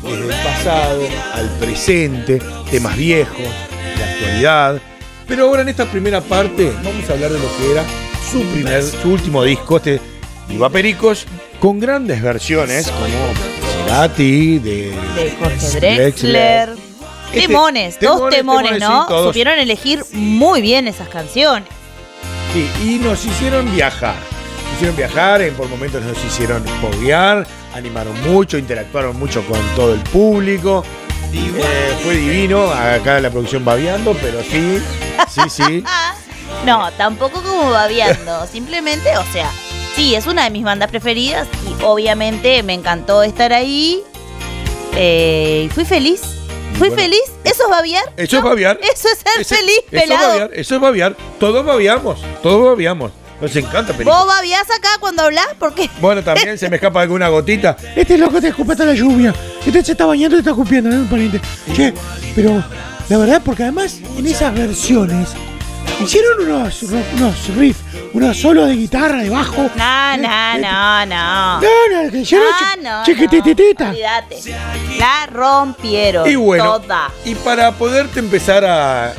desde 0.03 0.23
el 0.25 0.43
pasado 0.43 1.01
al 1.33 1.47
presente, 1.57 2.41
temas 2.69 2.97
viejos, 2.97 3.37
de 3.37 4.03
actualidad. 4.03 4.81
Pero 5.25 5.45
ahora 5.47 5.61
en 5.61 5.69
esta 5.69 5.85
primera 5.85 6.19
parte 6.19 6.73
vamos 6.83 7.09
a 7.09 7.13
hablar 7.13 7.31
de 7.31 7.39
lo 7.39 7.57
que 7.57 7.71
era 7.71 7.85
su 8.29 8.41
primer, 8.43 8.83
su 8.83 9.09
último 9.09 9.41
disco, 9.43 9.77
este 9.77 10.01
Viva 10.49 10.69
Pericos, 10.69 11.25
con 11.61 11.79
grandes 11.79 12.21
versiones 12.21 12.87
como 12.89 13.85
Cerati, 13.85 14.59
de, 14.59 14.91
de 15.15 15.35
Jorge 15.39 15.79
Drexler. 15.79 16.69
Este- 17.33 17.47
Temones, 17.47 17.99
dos 17.99 18.29
temones, 18.29 18.37
temones, 18.37 18.71
temones, 18.71 18.79
¿no? 18.81 19.05
todos. 19.07 19.27
Supieron 19.27 19.59
elegir 19.59 20.03
muy 20.13 20.61
bien 20.61 20.87
esas 20.87 21.07
canciones. 21.09 21.67
Sí, 22.53 22.67
y 22.83 22.95
nos 22.99 23.23
hicieron 23.25 23.71
viajar. 23.75 24.15
Nos 24.15 24.73
hicieron 24.75 24.95
viajar, 24.95 25.41
en 25.41 25.53
por 25.53 25.67
momentos 25.69 26.03
nos 26.03 26.17
hicieron 26.25 26.65
foguear, 26.81 27.45
animaron 27.75 28.19
mucho, 28.23 28.57
interactuaron 28.57 29.17
mucho 29.19 29.43
con 29.45 29.59
todo 29.75 29.93
el 29.93 29.99
público. 30.01 30.83
Eh, 31.31 31.95
fue 32.03 32.15
divino, 32.15 32.71
acá 32.71 33.19
la 33.19 33.29
producción 33.29 33.63
babeando, 33.63 34.15
pero 34.19 34.41
sí, 34.41 34.79
sí, 35.29 35.41
sí. 35.49 35.83
No, 36.65 36.89
tampoco 36.93 37.43
como 37.43 37.69
babeando. 37.69 38.47
simplemente, 38.47 39.15
o 39.17 39.23
sea, 39.31 39.51
sí, 39.95 40.15
es 40.15 40.25
una 40.25 40.45
de 40.45 40.49
mis 40.49 40.63
bandas 40.63 40.89
preferidas 40.89 41.47
y 41.67 41.83
obviamente 41.83 42.63
me 42.63 42.73
encantó 42.73 43.21
estar 43.21 43.53
ahí. 43.53 44.01
Eh, 44.95 45.67
y 45.67 45.69
fui 45.69 45.85
feliz. 45.85 46.21
Fui 46.79 46.89
bueno, 46.89 47.03
feliz. 47.03 47.21
¿Eso 47.43 47.63
es 47.63 47.69
babear? 47.69 48.03
Eso 48.17 48.37
es 48.37 48.43
babear. 48.43 48.79
Eso 48.81 49.07
es 49.13 49.19
ser 49.19 49.41
Ese- 49.41 49.55
feliz, 49.55 49.75
eso 49.77 49.95
es 49.97 50.01
pelado. 50.01 50.27
babear, 50.29 50.49
eso 50.53 50.75
es 50.75 50.81
babear. 50.81 51.15
Todos 51.39 51.63
babeamos, 51.65 52.19
todos 52.41 52.65
babeamos. 52.65 53.11
Nos 53.41 53.55
encanta, 53.55 53.93
Perico. 53.93 54.11
¿Vos 54.13 54.27
babeás 54.27 54.63
acá 54.69 54.89
cuando 54.99 55.21
hablas? 55.23 55.47
Porque 55.59 55.89
Bueno, 56.01 56.21
también 56.23 56.57
se 56.57 56.69
me 56.69 56.75
escapa 56.75 57.01
alguna 57.01 57.29
gotita. 57.29 57.77
Este 57.95 58.17
loco 58.17 58.41
te 58.41 58.49
escupe 58.49 58.73
hasta 58.73 58.85
la 58.85 58.93
lluvia. 58.93 59.33
Este 59.65 59.83
se 59.83 59.91
está 59.93 60.05
bañando 60.05 60.35
y 60.35 60.39
te 60.39 60.49
está 60.49 60.51
escupiendo, 60.51 60.89
¿no, 60.89 61.09
pariente? 61.09 61.39
Che, 61.73 61.93
pero 62.35 62.61
la 63.07 63.17
verdad, 63.17 63.41
porque 63.45 63.63
además 63.63 63.97
en 64.17 64.27
esas 64.27 64.53
versiones 64.53 65.29
hicieron 66.01 66.47
unos, 66.47 66.83
unos 66.83 67.55
riffs, 67.55 67.81
unos 68.13 68.37
solos 68.37 68.67
de 68.67 68.75
guitarra, 68.75 69.17
de 69.23 69.29
bajo. 69.29 69.69
No, 69.75 70.17
no, 70.17 70.57
no, 70.57 71.05
no. 71.05 71.61
No, 71.61 72.03
no, 72.03 72.11
que 72.11 72.19
hicieron 72.19 72.47
no, 72.81 73.03
chiquititita. 73.03 73.85
no, 73.85 73.89
olvídate. 73.91 74.37
La 74.97 75.27
rompieron. 75.31 76.29
Y 76.29 76.35
bueno, 76.35 76.79
Toda. 76.79 77.11
y 77.25 77.35
para 77.35 77.71
poderte 77.73 78.19
empezar 78.19 78.65
a 78.65 79.13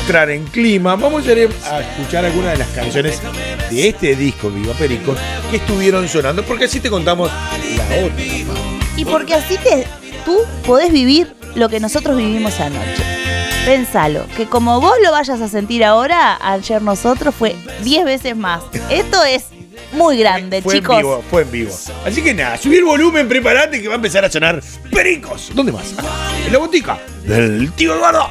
entrar 0.00 0.30
en 0.30 0.44
clima, 0.46 0.96
vamos 0.96 1.26
a 1.26 1.32
ir 1.32 1.50
a 1.70 1.80
escuchar 1.80 2.24
algunas 2.24 2.52
de 2.52 2.58
las 2.58 2.68
canciones 2.68 3.20
de 3.70 3.88
este 3.88 4.14
disco 4.16 4.50
Viva 4.50 4.74
Pericos 4.74 5.18
que 5.50 5.56
estuvieron 5.56 6.08
sonando, 6.08 6.42
porque 6.44 6.64
así 6.64 6.80
te 6.80 6.90
contamos 6.90 7.30
la 7.30 7.84
otra. 8.06 8.24
Y 8.96 9.04
porque 9.04 9.34
así 9.34 9.56
te, 9.58 9.86
tú 10.24 10.38
podés 10.66 10.92
vivir 10.92 11.34
lo 11.54 11.68
que 11.68 11.80
nosotros 11.80 12.16
vivimos 12.16 12.60
anoche. 12.60 13.13
Pensalo, 13.64 14.26
que 14.36 14.46
como 14.46 14.78
vos 14.80 14.94
lo 15.02 15.10
vayas 15.10 15.40
a 15.40 15.48
sentir 15.48 15.84
ahora, 15.84 16.38
ayer 16.42 16.82
nosotros 16.82 17.34
fue 17.34 17.56
10 17.82 18.04
veces 18.04 18.36
más. 18.36 18.62
Esto 18.90 19.24
es 19.24 19.46
muy 19.92 20.18
grande, 20.18 20.60
fue 20.60 20.74
chicos. 20.74 20.96
en 20.96 21.02
vivo, 21.02 21.24
fue 21.30 21.42
en 21.42 21.50
vivo. 21.50 21.74
Así 22.04 22.22
que 22.22 22.34
nada, 22.34 22.58
subir 22.58 22.80
el 22.80 22.84
volumen, 22.84 23.26
prepárate 23.26 23.80
que 23.80 23.88
va 23.88 23.94
a 23.94 23.96
empezar 23.96 24.22
a 24.22 24.30
sonar 24.30 24.62
Pericos. 24.90 25.50
¿Dónde 25.54 25.72
más? 25.72 25.92
Acá, 25.98 26.08
en 26.46 26.52
la 26.52 26.58
botica 26.58 26.98
del 27.24 27.72
tío 27.72 27.94
Eduardo. 27.94 28.28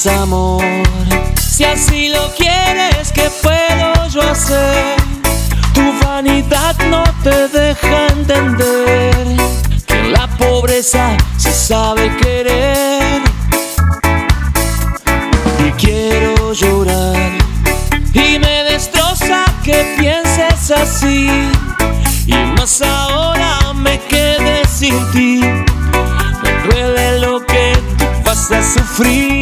Si 0.00 1.64
así 1.64 2.08
lo 2.08 2.32
quieres, 2.36 3.10
¿qué 3.12 3.28
puedo 3.42 4.06
yo 4.06 4.22
hacer? 4.22 4.94
Tu 5.74 5.82
vanidad 6.06 6.76
no 6.88 7.02
te 7.24 7.48
deja 7.48 8.06
entender 8.06 9.16
que 9.88 9.94
en 9.94 10.12
la 10.12 10.28
pobreza 10.38 11.16
se 11.36 11.52
sabe 11.52 12.16
querer. 12.18 13.22
Y 15.66 15.70
quiero 15.72 16.52
llorar 16.52 17.32
y 18.12 18.38
me 18.38 18.62
destroza 18.70 19.46
que 19.64 19.96
pienses 19.98 20.70
así. 20.70 21.28
Y 22.24 22.36
más 22.56 22.82
ahora 22.82 23.72
me 23.74 23.98
quedé 24.02 24.64
sin 24.64 24.94
ti. 25.10 25.40
Me 25.40 26.52
duele 26.68 27.18
lo 27.18 27.44
que 27.44 27.72
vas 28.24 28.52
a 28.52 28.62
sufrir. 28.62 29.37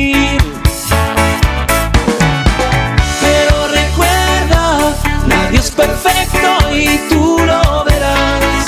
Perfecto 5.86 6.74
y 6.74 6.98
tú 7.08 7.38
lo 7.38 7.84
verás. 7.84 8.64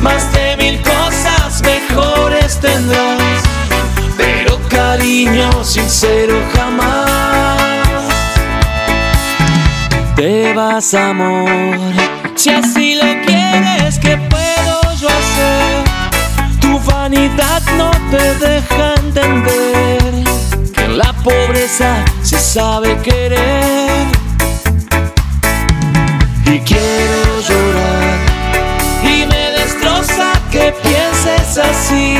Más 0.00 0.32
de 0.32 0.56
mil 0.56 0.80
cosas 0.82 1.62
mejores 1.62 2.58
tendrás. 2.60 3.42
Pero 4.16 4.58
cariño 4.68 5.64
sincero 5.64 6.34
jamás. 6.54 7.78
Te 10.16 10.52
vas 10.52 10.92
amor, 10.92 11.78
si 12.34 12.50
así 12.50 12.94
lo 12.94 13.24
quieres, 13.24 13.98
¿qué 13.98 14.18
puedo 14.18 14.94
yo 15.00 15.08
hacer? 15.08 15.84
Tu 16.60 16.78
vanidad 16.80 17.62
no 17.78 17.90
te 18.10 18.34
deja 18.34 18.94
entender 18.96 20.10
pobreza 21.22 22.04
se 22.22 22.38
sabe 22.38 22.96
querer. 23.02 24.19
Y 26.52 26.58
quiero 26.62 27.40
llorar 27.48 28.18
y 29.04 29.24
me 29.24 29.52
destroza 29.52 30.32
que 30.50 30.74
pienses 30.82 31.58
así. 31.58 32.16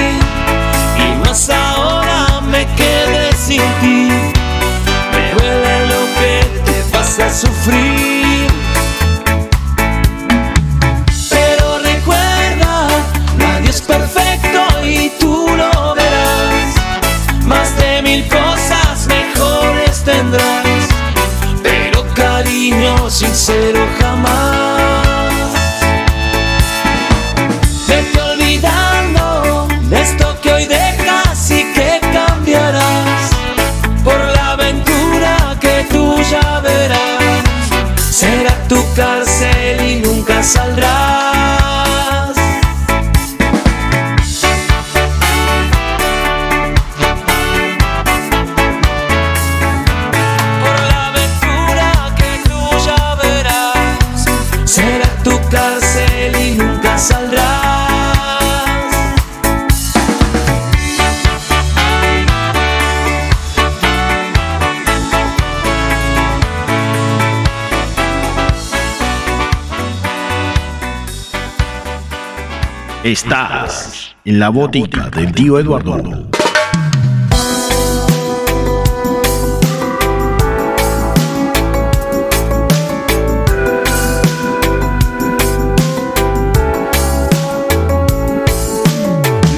Estás 73.10 74.14
en 74.24 74.38
la 74.38 74.50
botica 74.50 75.10
del 75.10 75.32
tío 75.32 75.58
Eduardo. 75.58 76.28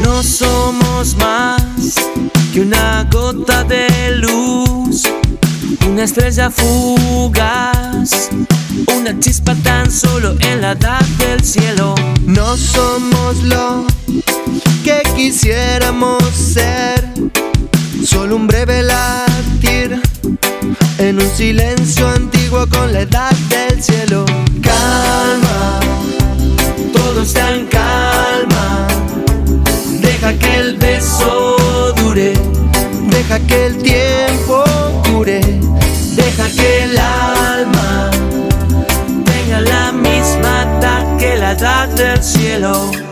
No 0.03 0.23
somos 0.23 1.15
más 1.17 1.95
que 2.55 2.63
una 2.63 3.07
gota 3.13 3.65
de 3.65 4.17
luz, 4.17 5.03
una 5.87 6.05
estrella 6.05 6.49
fugaz, 6.51 8.31
una 8.97 9.21
chispa 9.21 9.55
tan 9.57 9.91
solo 9.91 10.37
en 10.41 10.63
la 10.63 10.73
edad 10.73 11.05
del 11.19 11.45
cielo. 11.45 11.95
No 12.25 12.57
somos 12.57 13.12
quisiéramos 15.23 16.21
ser, 16.35 17.01
solo 18.05 18.35
un 18.35 18.49
breve 18.49 18.83
latir 18.83 20.03
en 20.99 21.15
un 21.21 21.31
silencio 21.37 22.09
antiguo 22.09 22.67
con 22.69 22.93
la 22.93 23.03
edad 23.03 23.31
del 23.49 23.81
cielo. 23.81 24.25
Calma, 24.61 25.79
todo 26.93 27.23
está 27.23 27.47
calma. 27.71 28.89
Deja 30.01 30.37
que 30.41 30.57
el 30.57 30.77
beso 30.79 31.57
dure, 31.99 32.33
deja 33.11 33.39
que 33.47 33.67
el 33.67 33.77
tiempo 33.79 34.65
cure, 35.09 35.41
deja 36.17 36.49
que 36.49 36.83
el 36.83 36.99
alma 36.99 38.11
Tenga 39.25 39.61
la 39.61 39.93
misma 39.93 40.63
edad 40.81 41.17
que 41.17 41.37
la 41.37 41.53
edad 41.53 41.89
del 41.91 42.21
cielo. 42.21 43.12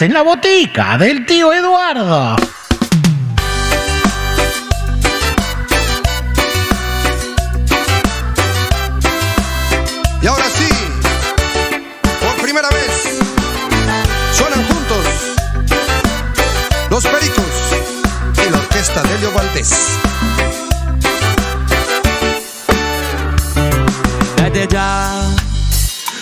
en 0.00 0.12
la 0.12 0.22
botica 0.22 0.98
del 0.98 1.24
tío 1.24 1.52
Eduardo. 1.52 2.36
Y 10.20 10.26
ahora 10.26 10.44
sí, 10.44 10.68
por 12.20 12.42
primera 12.42 12.68
vez, 12.68 13.20
suenan 14.34 14.66
juntos 14.66 15.04
los 16.90 17.06
pericos 17.06 17.44
y 18.46 18.50
la 18.50 18.58
orquesta 18.58 19.02
de 19.02 19.18
Leo 19.18 19.32
Valdés. 19.32 19.74
Desde 24.36 24.68
ya, 24.68 25.10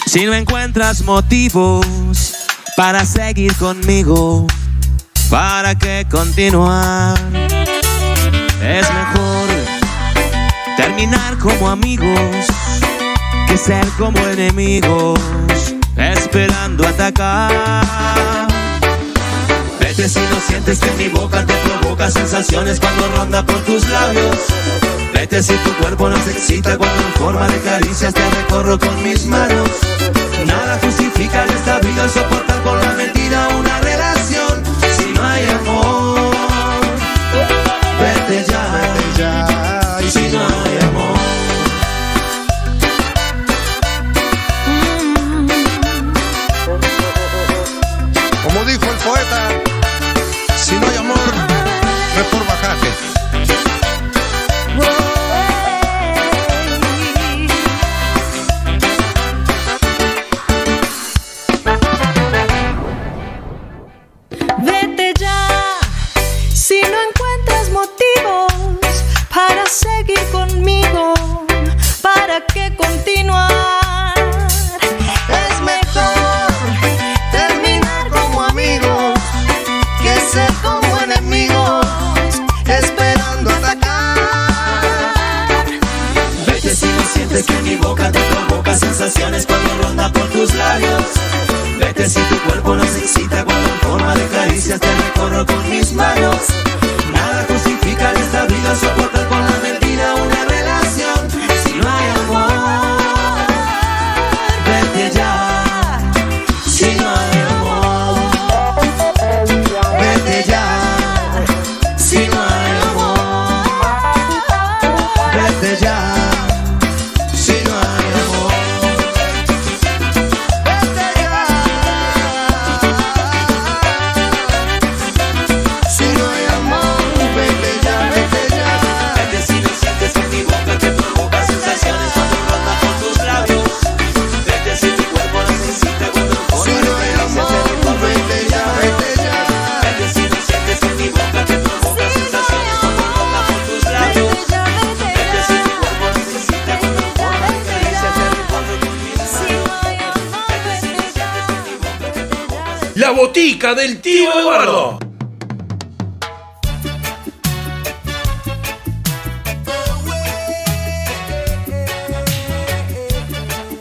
si 0.06 0.26
no 0.26 0.34
encuentras 0.34 1.02
motivos 1.02 2.33
para 2.76 3.04
seguir 3.04 3.54
conmigo, 3.56 4.46
¿para 5.30 5.74
qué 5.76 6.06
continuar? 6.10 7.16
Es 8.60 8.86
mejor 8.92 9.48
terminar 10.76 11.38
como 11.38 11.70
amigos 11.70 12.46
que 13.46 13.56
ser 13.56 13.86
como 13.98 14.18
enemigos, 14.18 15.20
esperando 15.96 16.86
atacar. 16.86 18.48
Vete 19.78 20.08
si 20.08 20.20
no 20.20 20.40
sientes 20.46 20.80
que 20.80 20.90
mi 20.92 21.08
boca 21.08 21.44
te 21.46 21.54
provoca 21.54 22.10
sensaciones 22.10 22.80
cuando 22.80 23.08
ronda 23.16 23.44
por 23.46 23.60
tus 23.60 23.88
labios. 23.88 24.38
Si 25.30 25.56
tu 25.56 25.72
cuerpo 25.80 26.10
nos 26.10 26.28
excita 26.28 26.76
cuando 26.76 27.02
en 27.02 27.12
forma 27.14 27.48
de 27.48 27.58
caricias 27.60 28.12
te 28.12 28.20
recorro 28.30 28.78
con 28.78 29.02
mis 29.02 29.24
manos. 29.26 29.68
Nada 30.46 30.78
justifica 30.80 31.44
en 31.44 31.50
esta 31.50 31.80
vida 31.80 32.08
soportar 32.08 32.62
con 32.62 32.78
la 32.78 32.92
mentira 32.92 33.48
una 33.58 33.80
relación 33.80 34.62
si 34.96 35.12
no 35.12 35.24
hay 35.24 35.46
amor. 35.46 35.83
Vete 91.78 92.06
si 92.06 92.20
tu 92.20 92.38
cuerpo 92.40 92.74
nos 92.74 92.94
excita 92.96 93.44
cuando 93.46 93.66
en 93.66 93.78
forma 93.78 94.14
de 94.14 94.26
caricias 94.28 94.78
te 94.78 94.94
recorro 94.94 95.46
con 95.46 95.70
mis 95.70 95.92
manos. 95.94 96.63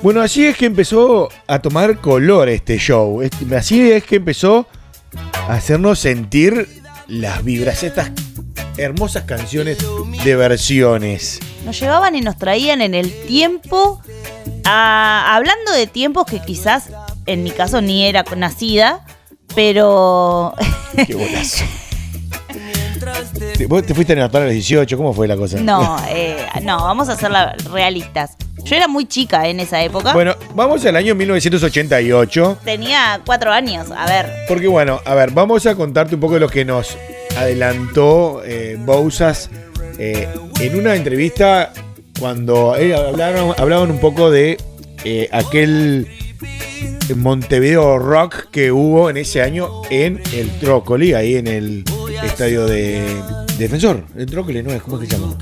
Bueno, 0.03 0.21
así 0.21 0.45
es 0.45 0.57
que 0.57 0.65
empezó 0.65 1.29
a 1.47 1.59
tomar 1.59 1.99
color 1.99 2.49
este 2.49 2.77
show. 2.77 3.21
Así 3.57 3.89
es 3.89 4.03
que 4.03 4.17
empezó 4.17 4.67
a 5.47 5.53
hacernos 5.53 5.97
sentir 5.99 6.67
las 7.07 7.41
vibras, 7.43 7.83
estas 7.83 8.11
hermosas 8.77 9.23
canciones 9.23 9.77
de 10.25 10.35
versiones. 10.35 11.39
Nos 11.63 11.79
llevaban 11.79 12.15
y 12.15 12.21
nos 12.21 12.37
traían 12.37 12.81
en 12.81 12.93
el 12.95 13.13
tiempo, 13.27 14.01
a- 14.65 15.35
hablando 15.37 15.71
de 15.71 15.87
tiempos 15.87 16.25
que 16.25 16.39
quizás 16.41 16.89
en 17.25 17.43
mi 17.43 17.51
caso 17.51 17.81
ni 17.81 18.05
era 18.05 18.25
nacida, 18.35 19.05
pero 19.55 20.53
Qué. 21.07 21.15
Te- 23.57 23.67
¿Vos 23.67 23.85
te 23.85 23.93
fuiste 23.93 24.13
a 24.13 24.15
Natal 24.17 24.43
a 24.43 24.45
los 24.45 24.53
18? 24.53 24.97
¿Cómo 24.97 25.13
fue 25.13 25.27
la 25.27 25.35
cosa? 25.37 25.59
no, 25.59 25.97
eh, 26.09 26.37
no, 26.63 26.77
vamos 26.77 27.09
a 27.09 27.15
ser 27.15 27.31
la- 27.31 27.55
realistas. 27.71 28.35
Yo 28.63 28.75
era 28.77 28.87
muy 28.87 29.05
chica 29.05 29.47
en 29.49 29.59
esa 29.59 29.83
época. 29.83 30.13
Bueno, 30.13 30.35
vamos 30.55 30.85
al 30.85 30.95
año 30.95 31.15
1988. 31.15 32.59
Tenía 32.63 33.19
cuatro 33.25 33.51
años, 33.51 33.91
a 33.91 34.05
ver. 34.05 34.31
Porque 34.47 34.67
bueno, 34.67 35.01
a 35.05 35.13
ver, 35.15 35.31
vamos 35.31 35.65
a 35.65 35.75
contarte 35.75 36.15
un 36.15 36.21
poco 36.21 36.35
de 36.35 36.39
lo 36.39 36.47
que 36.49 36.63
nos 36.63 36.97
adelantó 37.37 38.41
eh, 38.45 38.77
Bousas 38.79 39.49
eh, 39.99 40.29
en 40.61 40.79
una 40.79 40.95
entrevista 40.95 41.73
cuando 42.19 42.77
eh, 42.77 42.95
hablaron, 42.95 43.53
hablaban 43.57 43.91
un 43.91 43.99
poco 43.99 44.31
de 44.31 44.57
eh, 45.03 45.27
aquel 45.33 46.07
Montevideo 47.15 47.99
Rock 47.99 48.45
que 48.49 48.71
hubo 48.71 49.09
en 49.09 49.17
ese 49.17 49.41
año 49.41 49.69
en 49.89 50.21
el 50.33 50.49
Trócoli, 50.59 51.13
ahí 51.13 51.35
en 51.35 51.47
el 51.47 51.83
estadio 52.09 52.65
de 52.65 53.21
Defensor. 53.57 54.03
El 54.17 54.25
Trócoli, 54.25 54.63
¿no 54.63 54.71
es? 54.71 54.81
¿Cómo 54.81 55.01
es 55.01 55.07
que 55.07 55.15
se 55.15 55.21
llama? 55.21 55.37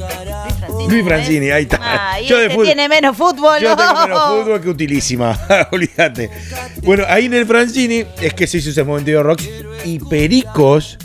Luis 0.89 1.05
Francini, 1.05 1.49
ahí 1.51 1.63
está. 1.63 1.79
Ah, 1.81 2.19
y 2.21 2.27
Yo 2.27 2.37
de 2.37 2.47
este 2.47 2.63
tiene 2.63 2.89
menos 2.89 3.15
fútbol. 3.15 3.61
yo 3.61 3.69
no. 3.69 3.77
tengo 3.77 3.93
menos 4.07 4.43
fútbol 4.43 4.61
que 4.61 4.69
utilísima, 4.69 5.39
olvídate. 5.71 6.29
Bueno, 6.83 7.03
ahí 7.07 7.25
en 7.25 7.33
el 7.33 7.45
Francini 7.45 8.05
es 8.21 8.33
que 8.33 8.47
se 8.47 8.57
hizo 8.57 8.69
ese 8.71 8.83
Montevideo 8.83 9.23
Rocks 9.23 9.47
y 9.85 9.99
Pericos 9.99 10.97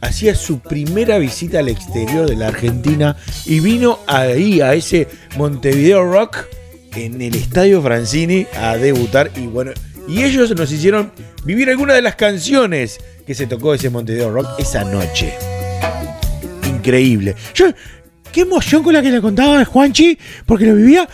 hacía 0.00 0.34
su 0.34 0.58
primera 0.60 1.18
visita 1.18 1.60
al 1.60 1.68
exterior 1.68 2.28
de 2.28 2.36
la 2.36 2.48
Argentina 2.48 3.16
y 3.46 3.60
vino 3.60 4.00
ahí 4.06 4.60
a 4.60 4.74
ese 4.74 5.08
Montevideo 5.36 6.04
Rock 6.04 6.44
en 6.94 7.20
el 7.22 7.34
Estadio 7.34 7.80
Francini 7.82 8.46
a 8.54 8.76
debutar 8.76 9.30
y 9.36 9.46
bueno, 9.46 9.72
y 10.06 10.22
ellos 10.22 10.54
nos 10.54 10.70
hicieron 10.70 11.10
vivir 11.44 11.70
algunas 11.70 11.96
de 11.96 12.02
las 12.02 12.16
canciones 12.16 13.00
que 13.26 13.34
se 13.34 13.46
tocó 13.46 13.74
ese 13.74 13.90
Montevideo 13.90 14.30
Rock 14.30 14.48
esa 14.58 14.84
noche. 14.84 15.34
Increíble. 16.66 17.34
Yo, 17.54 17.66
qué 18.32 18.42
emoción 18.42 18.82
con 18.82 18.92
la 18.92 19.02
que 19.02 19.10
le 19.10 19.20
contaba 19.20 19.60
a 19.60 19.64
Juanchi, 19.64 20.18
porque 20.46 20.66
lo 20.66 20.74
vivía. 20.74 21.08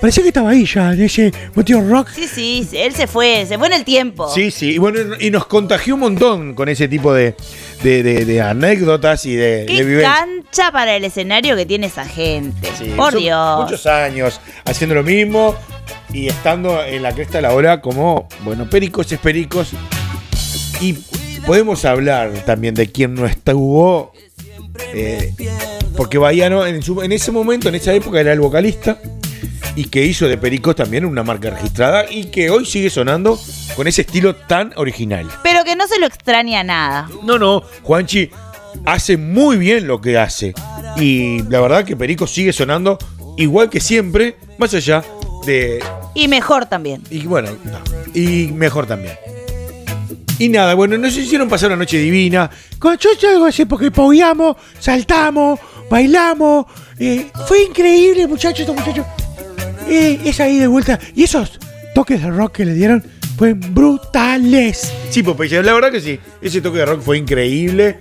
Parecía 0.00 0.22
que 0.24 0.28
estaba 0.28 0.50
ahí 0.50 0.66
ya, 0.66 0.92
en 0.92 1.02
ese 1.02 1.32
motivo 1.54 1.80
rock. 1.88 2.10
Sí, 2.14 2.28
sí, 2.28 2.68
él 2.76 2.92
se 2.94 3.06
fue, 3.06 3.46
se 3.46 3.56
fue 3.56 3.68
en 3.68 3.72
el 3.72 3.84
tiempo. 3.84 4.28
Sí, 4.32 4.50
sí, 4.50 4.72
y 4.72 4.78
bueno, 4.78 4.98
y 5.18 5.30
nos 5.30 5.46
contagió 5.46 5.94
un 5.94 6.00
montón 6.00 6.54
con 6.54 6.68
ese 6.68 6.86
tipo 6.86 7.14
de, 7.14 7.34
de- 7.82 8.02
de- 8.02 8.26
de 8.26 8.42
anécdotas 8.42 9.24
y 9.24 9.34
de, 9.36 9.60
de 9.60 9.66
Qué 9.66 9.84
vivencias. 9.84 10.18
cancha 10.18 10.70
para 10.70 10.94
el 10.96 11.04
escenario 11.04 11.56
que 11.56 11.64
tiene 11.64 11.86
esa 11.86 12.04
gente. 12.04 12.68
Sí, 12.78 12.92
Por 12.94 13.16
Dios. 13.16 13.62
Muchos 13.64 13.86
años 13.86 14.38
haciendo 14.66 14.94
lo 14.96 15.02
mismo 15.02 15.56
y 16.12 16.26
estando 16.28 16.84
en 16.84 17.02
la 17.02 17.12
cresta 17.14 17.38
de 17.38 17.42
la 17.42 17.54
ola 17.54 17.80
como, 17.80 18.28
bueno, 18.44 18.68
pericos 18.68 19.10
es 19.10 19.18
pericos. 19.18 19.70
Y 20.78 20.92
podemos 21.46 21.84
hablar 21.84 22.30
también 22.44 22.74
de 22.74 22.90
quién 22.90 23.14
no 23.14 23.26
estuvo. 23.26 24.12
eh, 24.94 25.32
porque 25.96 26.18
Bahiano 26.18 26.66
en, 26.66 26.82
su- 26.82 27.00
en 27.02 27.12
ese 27.12 27.32
momento, 27.32 27.68
en 27.68 27.74
esa 27.76 27.92
época, 27.94 28.20
era 28.20 28.32
el 28.32 28.40
vocalista 28.40 28.98
y 29.74 29.84
que 29.84 30.04
hizo 30.04 30.26
de 30.28 30.36
Pericos 30.38 30.76
también 30.76 31.04
una 31.04 31.22
marca 31.22 31.50
registrada 31.50 32.04
y 32.10 32.26
que 32.26 32.50
hoy 32.50 32.64
sigue 32.66 32.90
sonando 32.90 33.38
con 33.74 33.86
ese 33.86 34.02
estilo 34.02 34.34
tan 34.34 34.72
original. 34.76 35.26
Pero 35.42 35.64
que 35.64 35.76
no 35.76 35.86
se 35.86 35.98
lo 35.98 36.06
extraña 36.06 36.62
nada. 36.62 37.08
No, 37.22 37.38
no, 37.38 37.62
Juanchi 37.82 38.30
hace 38.84 39.16
muy 39.16 39.56
bien 39.56 39.86
lo 39.86 40.00
que 40.00 40.18
hace. 40.18 40.54
Y 40.96 41.42
la 41.44 41.60
verdad 41.60 41.84
que 41.84 41.96
Perico 41.96 42.26
sigue 42.26 42.52
sonando 42.52 42.98
igual 43.36 43.68
que 43.70 43.80
siempre, 43.80 44.36
más 44.58 44.72
allá 44.74 45.02
de. 45.46 45.82
Y 46.14 46.28
mejor 46.28 46.66
también. 46.66 47.02
Y 47.10 47.26
bueno, 47.26 47.50
no, 47.64 47.78
y 48.14 48.48
mejor 48.52 48.86
también. 48.86 49.14
Y 50.38 50.48
nada, 50.50 50.74
bueno, 50.74 50.98
nos 50.98 51.16
hicieron 51.16 51.48
pasar 51.48 51.68
una 51.70 51.76
noche 51.76 51.98
divina. 51.98 52.50
Con 52.78 52.98
yo 52.98 53.10
algo 53.28 53.46
así 53.46 53.64
porque 53.64 53.90
paullamos, 53.90 54.56
saltamos, 54.78 55.58
bailamos. 55.90 56.66
eh, 56.98 57.28
fue 57.46 57.62
increíble, 57.62 58.26
muchachos, 58.26 58.60
estos 58.60 58.76
muchachos. 58.76 59.06
Eh, 59.88 60.20
es 60.24 60.40
ahí 60.40 60.58
de 60.58 60.66
vuelta. 60.66 60.98
Y 61.14 61.22
esos 61.24 61.58
toques 61.94 62.20
de 62.20 62.30
rock 62.30 62.56
que 62.56 62.64
le 62.66 62.74
dieron 62.74 63.02
fueron 63.38 63.60
brutales. 63.72 64.92
Sí, 65.10 65.22
Popeye, 65.22 65.62
la 65.62 65.72
verdad 65.72 65.90
que 65.90 66.00
sí. 66.00 66.18
Ese 66.42 66.60
toque 66.60 66.78
de 66.78 66.86
rock 66.86 67.00
fue 67.00 67.16
increíble. 67.18 68.00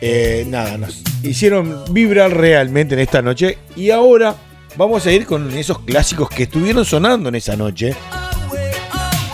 Eh, 0.00 0.44
nada, 0.48 0.76
nos 0.76 1.02
hicieron 1.22 1.84
vibrar 1.90 2.36
realmente 2.36 2.94
en 2.94 3.00
esta 3.00 3.22
noche. 3.22 3.58
Y 3.76 3.90
ahora 3.90 4.34
vamos 4.76 5.06
a 5.06 5.12
ir 5.12 5.24
con 5.24 5.50
esos 5.56 5.78
clásicos 5.80 6.28
que 6.28 6.42
estuvieron 6.42 6.84
sonando 6.84 7.30
en 7.30 7.36
esa 7.36 7.56
noche. 7.56 7.94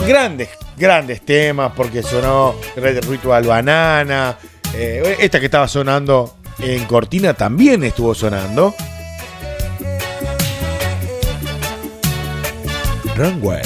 Grandes, 0.07 0.51
grandes 0.79 1.21
temas, 1.25 1.73
porque 1.77 2.03
sonó 2.03 2.55
Red 2.77 3.05
Ritual 3.09 3.45
Banana. 3.45 4.37
eh, 4.75 5.17
esta 5.21 5.39
que 5.41 5.47
estaba 5.47 5.67
sonando 5.69 6.37
en 6.59 6.85
Cortina 6.87 7.35
también 7.35 7.83
estuvo 7.85 8.15
sonando. 8.15 8.75
Runway. 13.17 13.63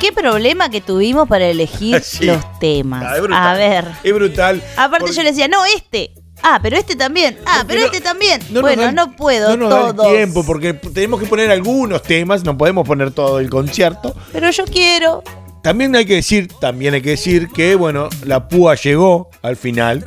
Qué 0.00 0.12
problema 0.12 0.68
que 0.70 0.80
tuvimos 0.80 1.28
para 1.28 1.46
elegir 1.46 2.00
Sí. 2.02 2.26
los 2.26 2.58
temas. 2.58 3.04
Ah, 3.06 3.16
es 3.16 3.22
brutal. 3.22 3.46
A 3.46 3.54
ver. 3.54 3.84
Es 4.02 4.14
brutal. 4.14 4.62
Aparte 4.76 5.00
porque- 5.00 5.16
yo 5.16 5.22
le 5.22 5.30
decía, 5.30 5.48
no, 5.48 5.64
este. 5.64 6.12
Ah, 6.42 6.58
pero 6.62 6.76
este 6.76 6.94
también. 6.94 7.38
Ah, 7.46 7.64
pero 7.66 7.80
no- 7.80 7.86
este 7.86 8.00
también. 8.02 8.40
no 8.50 8.60
bueno, 8.60 8.82
da 8.82 8.92
no 8.92 9.16
puedo 9.16 9.56
No 9.56 9.68
nos 9.68 9.96
da 9.96 10.04
el 10.08 10.14
tiempo 10.16 10.44
porque 10.44 10.74
tenemos 10.74 11.18
que 11.20 11.26
poner 11.26 11.50
algunos 11.50 12.02
temas, 12.02 12.44
no 12.44 12.56
podemos 12.58 12.86
poner 12.86 13.12
todo 13.12 13.38
el 13.38 13.48
concierto. 13.48 14.14
Pero 14.32 14.50
yo 14.50 14.64
quiero. 14.66 15.22
También 15.64 15.96
hay 15.96 16.04
que 16.04 16.16
decir, 16.16 16.48
también 16.60 16.92
hay 16.92 17.00
que 17.00 17.10
decir 17.10 17.48
que, 17.48 17.74
bueno, 17.74 18.10
la 18.26 18.48
púa 18.48 18.74
llegó 18.74 19.30
al 19.40 19.56
final. 19.56 20.04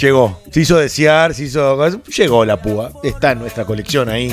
Llegó. 0.00 0.40
Se 0.52 0.60
hizo 0.60 0.76
desear, 0.76 1.34
se 1.34 1.42
hizo. 1.44 1.88
Llegó 2.16 2.44
la 2.44 2.62
púa. 2.62 2.92
Está 3.02 3.32
en 3.32 3.40
nuestra 3.40 3.64
colección 3.64 4.08
ahí. 4.08 4.32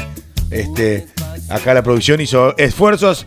Este. 0.51 1.07
Acá 1.49 1.73
la 1.73 1.81
producción 1.81 2.21
hizo 2.21 2.55
esfuerzos 2.57 3.25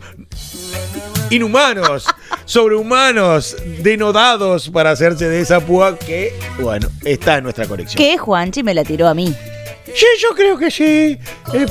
inhumanos, 1.29 2.05
sobrehumanos, 2.45 3.55
denodados 3.81 4.69
para 4.69 4.91
hacerse 4.91 5.27
de 5.27 5.41
esa 5.41 5.59
púa 5.59 5.97
que, 5.99 6.33
bueno, 6.59 6.87
está 7.03 7.37
en 7.37 7.43
nuestra 7.43 7.67
colección. 7.67 7.97
Que 7.97 8.17
Juanchi 8.17 8.63
me 8.63 8.73
la 8.73 8.83
tiró 8.85 9.07
a 9.09 9.13
mí. 9.13 9.27
Sí, 9.93 10.05
yo 10.21 10.29
creo 10.35 10.57
que 10.57 10.71
sí. 10.71 11.17
Eh, 11.53 11.65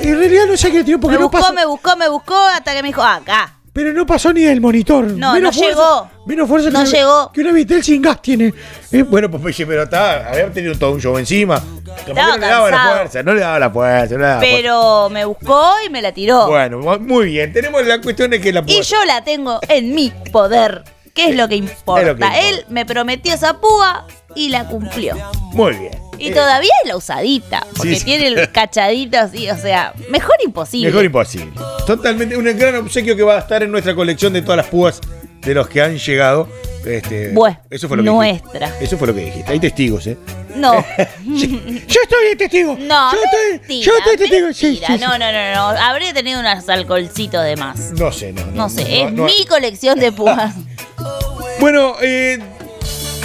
en 0.00 0.18
realidad 0.18 0.44
no 0.46 0.56
sé 0.56 0.70
qué 0.72 0.84
tiempo 0.84 1.08
porque 1.08 1.16
Me 1.18 1.22
no 1.22 1.28
buscó, 1.28 1.40
pasó. 1.42 1.52
me 1.52 1.66
buscó, 1.66 1.96
me 1.96 2.08
buscó 2.08 2.34
hasta 2.54 2.74
que 2.74 2.82
me 2.82 2.88
dijo, 2.88 3.02
"Ah, 3.02 3.16
acá. 3.16 3.56
Pero 3.72 3.92
no 3.92 4.04
pasó 4.04 4.32
ni 4.32 4.42
del 4.42 4.60
monitor. 4.60 5.04
No, 5.04 5.38
no 5.38 5.50
llegó. 5.52 6.10
Menos 6.26 6.48
fuerza 6.48 6.70
No 6.70 6.82
que, 6.84 6.90
llegó. 6.90 7.30
que 7.32 7.40
una 7.40 7.52
Vitel 7.52 7.82
sin 7.84 8.02
gas 8.02 8.20
tiene. 8.20 8.52
Eh, 8.90 9.02
Bueno, 9.02 9.30
pues 9.30 9.44
oye, 9.44 9.64
pero 9.66 9.84
está, 9.84 10.28
haber 10.28 10.52
tenido 10.52 10.74
todo 10.76 10.92
un 10.92 11.00
show 11.00 11.16
encima. 11.18 11.62
Que 12.04 12.12
no 12.12 12.36
le 12.36 12.46
daba 12.46 12.70
la 12.70 12.82
fuerza, 12.96 13.22
no 13.22 13.32
le 13.34 13.40
daba 13.40 13.58
la 13.60 13.70
fuerza, 13.70 14.14
no 14.14 14.20
le 14.20 14.24
daba 14.24 14.38
la 14.38 14.40
fuerza. 14.40 14.56
Pero 14.56 15.08
me 15.10 15.24
buscó 15.24 15.72
y 15.86 15.90
me 15.90 16.02
la 16.02 16.12
tiró. 16.12 16.48
Bueno, 16.48 16.78
muy 16.98 17.26
bien. 17.26 17.52
Tenemos 17.52 17.86
la 17.86 18.00
cuestión 18.00 18.30
de 18.30 18.40
que 18.40 18.52
la 18.52 18.60
Y 18.60 18.74
púa. 18.74 18.82
yo 18.82 19.04
la 19.06 19.22
tengo 19.22 19.60
en 19.68 19.94
mi 19.94 20.12
poder. 20.32 20.82
¿Qué 21.14 21.30
es 21.30 21.36
lo 21.36 21.48
que 21.48 21.56
importa? 21.56 22.00
Es 22.02 22.06
lo 22.08 22.16
que 22.16 22.24
importa. 22.24 22.48
Él 22.48 22.64
me 22.68 22.84
prometió 22.86 23.34
esa 23.34 23.60
púa 23.60 24.06
y 24.34 24.48
la 24.48 24.66
cumplió. 24.66 25.16
Muy 25.52 25.74
bien. 25.74 25.92
Y 26.20 26.28
Eh, 26.28 26.32
todavía 26.32 26.70
es 26.84 26.88
la 26.88 26.96
usadita. 26.96 27.66
Porque 27.76 27.96
sí. 27.96 28.04
tiene 28.04 28.26
el 28.28 28.52
cachadito 28.52 29.18
así, 29.18 29.48
o 29.50 29.56
sea, 29.56 29.92
mejor 30.10 30.34
imposible. 30.44 30.88
Mejor 30.88 31.04
imposible. 31.04 31.52
Totalmente, 31.86 32.36
un 32.36 32.44
gran 32.44 32.76
obsequio 32.76 33.16
que 33.16 33.22
va 33.22 33.36
a 33.36 33.38
estar 33.40 33.62
en 33.62 33.70
nuestra 33.72 33.94
colección 33.94 34.32
de 34.32 34.42
todas 34.42 34.58
las 34.58 34.66
púas 34.66 35.00
de 35.40 35.54
los 35.54 35.68
que 35.68 35.80
han 35.82 35.96
llegado. 35.98 36.48
Este, 36.84 37.28
Bueno, 37.32 37.58
eso 37.68 37.88
fue 37.88 37.96
lo 37.98 38.02
que 38.02 38.08
nuestra. 38.10 38.66
dijiste. 38.66 38.84
Eso 38.84 38.96
fue 38.98 39.08
lo 39.08 39.14
que 39.14 39.24
dijiste. 39.26 39.50
Hay 39.52 39.60
testigos, 39.60 40.06
¿eh? 40.06 40.16
No. 40.56 40.74
Yo 41.26 42.00
estoy 42.02 42.36
testigo. 42.36 42.76
No, 42.80 43.12
yo 43.12 43.18
estoy, 43.24 43.50
mentira, 43.58 43.86
yo 43.86 43.92
estoy 43.98 44.16
testigo. 44.16 44.52
Sí, 44.52 44.66
mentira. 44.66 44.86
sí, 44.88 44.94
sí. 44.98 45.04
No, 45.04 45.16
no, 45.18 45.30
no, 45.32 45.54
no. 45.54 45.80
Habré 45.80 46.12
tenido 46.12 46.40
unos 46.40 46.68
alcoholcitos 46.68 47.44
de 47.44 47.56
más. 47.56 47.92
No 47.92 48.10
sé, 48.10 48.32
no. 48.32 48.44
No 48.46 48.68
sé, 48.68 49.02
es 49.02 49.12
no- 49.12 49.24
mi 49.26 49.44
colección 49.46 49.98
de 49.98 50.10
púas. 50.12 50.54
Bueno, 51.60 51.94
eh, 52.00 52.38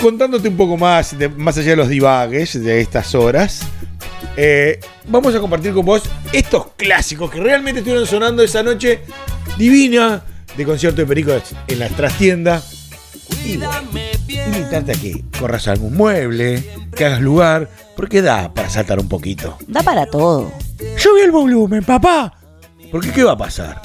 contándote 0.01 0.47
un 0.49 0.57
poco 0.57 0.77
más, 0.77 1.17
de- 1.17 1.29
más 1.29 1.57
allá 1.57 1.71
de 1.71 1.75
los 1.75 1.89
divagues 1.89 2.61
de 2.61 2.81
estas 2.81 3.15
horas, 3.15 3.61
eh, 4.37 4.79
vamos 5.07 5.33
a 5.35 5.39
compartir 5.39 5.73
con 5.73 5.85
vos 5.85 6.03
estos 6.33 6.67
clásicos 6.77 7.31
que 7.31 7.39
realmente 7.39 7.79
estuvieron 7.79 8.05
sonando 8.07 8.43
esa 8.43 8.63
noche 8.63 9.01
divina 9.57 10.23
de 10.57 10.65
concierto 10.65 11.01
de 11.01 11.07
Perico 11.07 11.31
en 11.67 11.79
la 11.79 11.89
trastienda. 11.89 12.61
Y 13.45 13.57
bueno, 13.57 13.89
invitarte 14.27 14.91
a 14.91 14.95
que 14.95 15.23
corras 15.39 15.67
algún 15.67 15.95
mueble, 15.95 16.63
que 16.95 17.05
hagas 17.05 17.21
lugar, 17.21 17.69
porque 17.95 18.21
da 18.21 18.53
para 18.53 18.69
saltar 18.69 18.99
un 18.99 19.07
poquito. 19.09 19.57
Da 19.67 19.81
para 19.83 20.05
todo. 20.05 20.51
Yo 20.97 21.15
vi 21.15 21.21
el 21.21 21.31
volumen, 21.31 21.83
papá. 21.83 22.33
Porque 22.91 23.11
¿qué 23.11 23.23
va 23.23 23.33
a 23.33 23.37
pasar? 23.37 23.81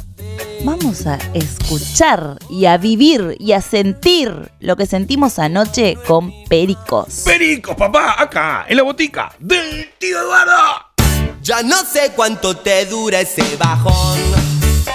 Vamos 0.62 1.06
a 1.06 1.18
escuchar 1.32 2.38
y 2.50 2.66
a 2.66 2.76
vivir 2.76 3.36
y 3.38 3.52
a 3.52 3.62
sentir 3.62 4.52
lo 4.60 4.76
que 4.76 4.84
sentimos 4.84 5.38
anoche 5.38 5.96
con 6.06 6.32
Pericos. 6.48 7.22
Pericos, 7.24 7.74
papá, 7.76 8.16
acá, 8.20 8.66
en 8.68 8.76
la 8.76 8.82
botica 8.82 9.32
del 9.38 9.90
tío 9.98 10.20
Eduardo. 10.20 10.86
Ya 11.42 11.62
no 11.62 11.78
sé 11.84 12.12
cuánto 12.14 12.56
te 12.56 12.84
dura 12.84 13.20
ese 13.20 13.56
bajón. 13.56 14.18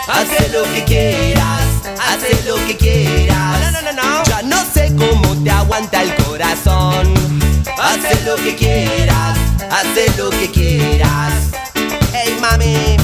Haz 0.08 0.28
lo 0.54 0.64
que 0.72 0.84
quieras, 0.84 1.64
haz 2.00 2.46
lo 2.46 2.56
que 2.68 2.78
quieras. 2.78 3.74
No, 3.74 3.82
no, 3.82 3.92
no, 3.92 4.04
no. 4.04 4.24
Ya 4.26 4.42
no 4.44 4.64
sé 4.72 4.94
cómo 4.96 5.44
te 5.44 5.50
aguanta 5.50 6.04
el 6.04 6.14
corazón. 6.24 7.12
Haz 7.78 8.24
lo 8.24 8.36
que 8.36 8.56
quieras, 8.56 9.38
haz 9.72 10.18
lo 10.18 10.30
que 10.30 10.52
quieras. 10.52 11.34
Hey 12.14 12.38
mami, 12.40 12.98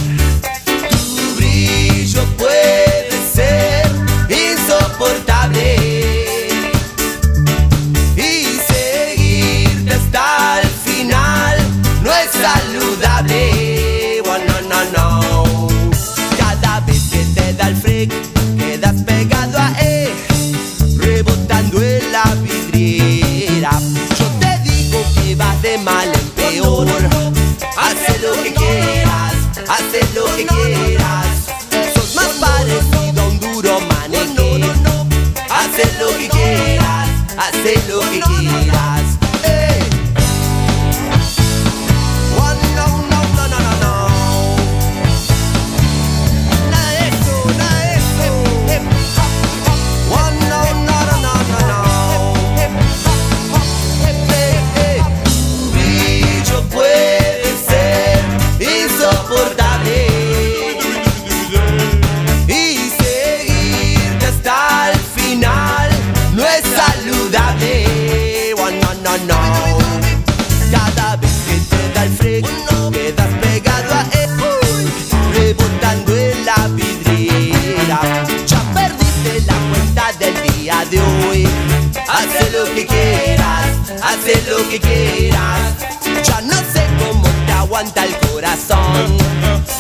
haces 84.31 84.47
lo 84.47 84.69
que 84.69 84.79
quieras. 84.79 85.75
Ya 86.23 86.41
no 86.41 86.55
sé 86.55 86.85
cómo 86.99 87.27
te 87.45 87.51
aguanta 87.51 88.05
el 88.05 88.17
corazón. 88.29 89.17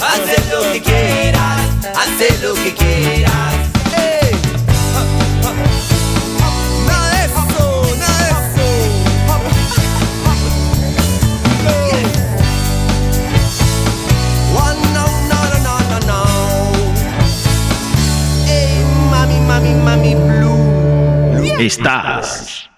Haces 0.01 0.49
lo 0.51 0.71
que 0.71 0.81
quieras, 0.81 1.61
haces 1.95 2.41
lo 2.41 2.53
que 2.55 2.73
quieras 2.73 3.41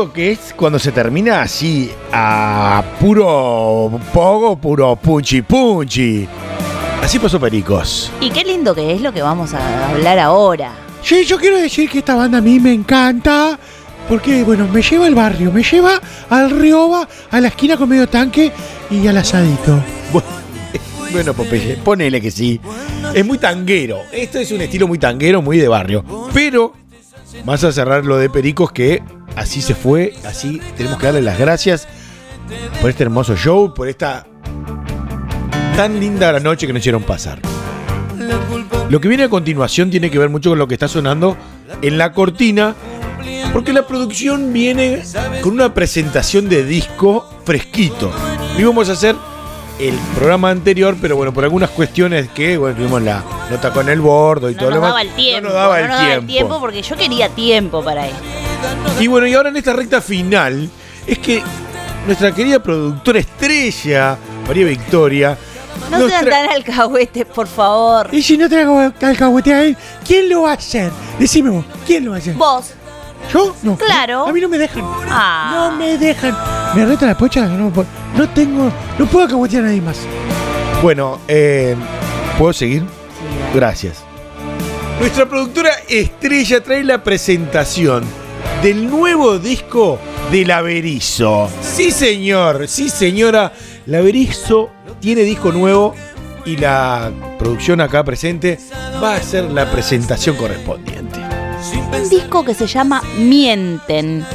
Lindo 0.00 0.12
que 0.12 0.32
es 0.32 0.54
cuando 0.56 0.78
se 0.78 0.92
termina 0.92 1.42
así, 1.42 1.90
a 2.12 2.82
puro 2.98 4.00
pogo, 4.12 4.56
puro 4.56 4.96
punchi 4.96 5.42
punchi. 5.42 6.26
Así 7.02 7.18
pasó 7.18 7.40
Pericos. 7.40 8.10
Y 8.20 8.30
qué 8.30 8.44
lindo 8.44 8.74
que 8.74 8.92
es 8.92 9.00
lo 9.00 9.12
que 9.12 9.22
vamos 9.22 9.52
a 9.54 9.90
hablar 9.90 10.18
ahora. 10.18 10.72
Sí, 11.02 11.24
yo 11.24 11.38
quiero 11.38 11.56
decir 11.58 11.88
que 11.88 11.98
esta 11.98 12.14
banda 12.14 12.38
a 12.38 12.40
mí 12.40 12.60
me 12.60 12.72
encanta. 12.72 13.58
Porque, 14.08 14.42
bueno, 14.42 14.66
me 14.68 14.82
lleva 14.82 15.06
al 15.06 15.14
barrio, 15.14 15.52
me 15.52 15.62
lleva 15.62 16.00
al 16.30 16.50
Rioba, 16.50 17.06
a 17.30 17.40
la 17.40 17.48
esquina 17.48 17.76
con 17.76 17.88
medio 17.88 18.08
tanque 18.08 18.50
y 18.90 19.06
al 19.06 19.16
asadito. 19.18 19.78
Bueno, 21.12 21.32
Popeye, 21.36 21.76
ponele 21.76 22.20
que 22.20 22.30
sí. 22.30 22.60
Es 23.14 23.24
muy 23.24 23.38
tanguero. 23.38 24.00
Esto 24.10 24.38
es 24.38 24.50
un 24.50 24.62
estilo 24.62 24.88
muy 24.88 24.98
tanguero, 24.98 25.42
muy 25.42 25.58
de 25.58 25.68
barrio. 25.68 26.04
Pero, 26.34 26.72
vas 27.44 27.62
a 27.62 27.70
cerrar 27.70 28.04
lo 28.04 28.18
de 28.18 28.28
Pericos 28.28 28.72
que 28.72 29.00
así 29.40 29.62
se 29.62 29.74
fue, 29.74 30.12
así 30.26 30.60
tenemos 30.76 30.98
que 30.98 31.06
darle 31.06 31.22
las 31.22 31.38
gracias 31.38 31.88
por 32.80 32.90
este 32.90 33.04
hermoso 33.04 33.36
show, 33.36 33.72
por 33.74 33.88
esta 33.88 34.26
tan 35.76 35.98
linda 35.98 36.30
la 36.30 36.40
noche 36.40 36.66
que 36.66 36.72
nos 36.72 36.80
hicieron 36.80 37.02
pasar. 37.02 37.40
Lo 38.90 39.00
que 39.00 39.08
viene 39.08 39.24
a 39.24 39.28
continuación 39.30 39.90
tiene 39.90 40.10
que 40.10 40.18
ver 40.18 40.28
mucho 40.28 40.50
con 40.50 40.58
lo 40.58 40.68
que 40.68 40.74
está 40.74 40.88
sonando 40.88 41.36
en 41.80 41.96
la 41.96 42.12
cortina, 42.12 42.74
porque 43.52 43.72
la 43.72 43.86
producción 43.86 44.52
viene 44.52 45.02
con 45.42 45.52
una 45.52 45.72
presentación 45.72 46.48
de 46.48 46.64
disco 46.64 47.26
fresquito. 47.44 48.12
Lo 48.54 48.60
íbamos 48.60 48.88
a 48.90 48.92
hacer 48.92 49.16
el 49.78 49.94
programa 50.16 50.50
anterior, 50.50 50.96
pero 51.00 51.16
bueno, 51.16 51.32
por 51.32 51.44
algunas 51.44 51.70
cuestiones 51.70 52.28
que, 52.30 52.58
bueno, 52.58 52.76
tuvimos 52.76 53.00
la 53.00 53.24
nota 53.50 53.72
con 53.72 53.88
el 53.88 54.00
bordo 54.00 54.50
y 54.50 54.54
todo 54.54 54.70
No 54.70 54.76
lo 54.76 54.80
nos 54.82 54.88
demás. 54.88 54.90
daba 54.90 55.02
el 55.02 55.14
tiempo. 55.14 55.40
No 55.40 55.48
nos 55.48 55.54
daba 55.54 55.78
el 55.80 55.86
no 55.86 55.88
nos 55.88 55.96
daba 55.96 56.08
el 56.14 56.18
tiempo. 56.26 56.32
tiempo 56.32 56.60
porque 56.60 56.82
yo 56.82 56.96
quería 56.96 57.28
tiempo 57.30 57.82
para 57.82 58.06
esto. 58.08 58.18
Y 58.98 59.06
bueno, 59.06 59.26
y 59.26 59.34
ahora 59.34 59.48
en 59.48 59.56
esta 59.56 59.72
recta 59.72 60.00
final 60.00 60.68
es 61.06 61.18
que 61.18 61.42
nuestra 62.06 62.32
querida 62.32 62.62
productora 62.62 63.20
estrella, 63.20 64.16
María 64.46 64.66
Victoria, 64.66 65.38
No 65.90 66.08
sean 66.08 66.28
tan 66.28 66.50
alcahuetes, 66.50 67.24
por 67.26 67.46
favor. 67.46 68.08
Y 68.12 68.22
si 68.22 68.36
no 68.36 68.48
traigo 68.48 68.92
alcahuete 69.00 69.54
a 69.54 69.62
él, 69.62 69.76
¿quién 70.06 70.28
lo 70.28 70.42
va 70.42 70.50
a 70.50 70.54
hacer? 70.54 70.90
Decime 71.18 71.50
vos, 71.50 71.64
¿quién 71.86 72.04
lo 72.04 72.10
va 72.12 72.16
a 72.18 72.20
hacer? 72.20 72.34
Vos. 72.34 72.74
¿Yo? 73.32 73.54
No. 73.62 73.76
Claro. 73.76 74.26
A 74.26 74.32
mí 74.32 74.40
no 74.40 74.48
me 74.48 74.58
dejan. 74.58 74.82
Ah. 75.08 75.50
No 75.70 75.76
me 75.76 75.96
dejan. 75.98 76.36
Me 76.74 76.84
reta 76.84 77.06
la 77.06 77.16
pocha. 77.16 77.46
No, 77.46 77.72
no 78.16 78.28
tengo. 78.30 78.72
No 78.98 79.06
puedo 79.06 79.24
alcahuetear 79.24 79.64
a 79.64 79.66
nadie 79.66 79.80
más. 79.80 79.98
Bueno, 80.82 81.20
eh, 81.28 81.76
¿puedo 82.38 82.52
seguir? 82.52 82.84
Gracias. 83.54 84.04
Nuestra 84.98 85.26
productora 85.26 85.70
estrella 85.88 86.62
trae 86.62 86.82
la 86.82 87.02
presentación 87.02 88.04
del 88.62 88.90
nuevo 88.90 89.38
disco 89.38 89.98
de 90.30 90.44
Laverizo. 90.44 91.48
Sí, 91.62 91.90
señor, 91.90 92.68
sí, 92.68 92.90
señora. 92.90 93.52
Laverizo 93.86 94.70
tiene 95.00 95.22
disco 95.22 95.50
nuevo 95.50 95.94
y 96.44 96.56
la 96.56 97.10
producción 97.38 97.80
acá 97.80 98.04
presente 98.04 98.58
va 99.02 99.14
a 99.14 99.16
hacer 99.16 99.44
la 99.44 99.70
presentación 99.70 100.36
correspondiente. 100.36 101.18
Un 101.92 102.08
disco 102.08 102.44
que 102.44 102.54
se 102.54 102.66
llama 102.66 103.02
Mienten. 103.18 104.26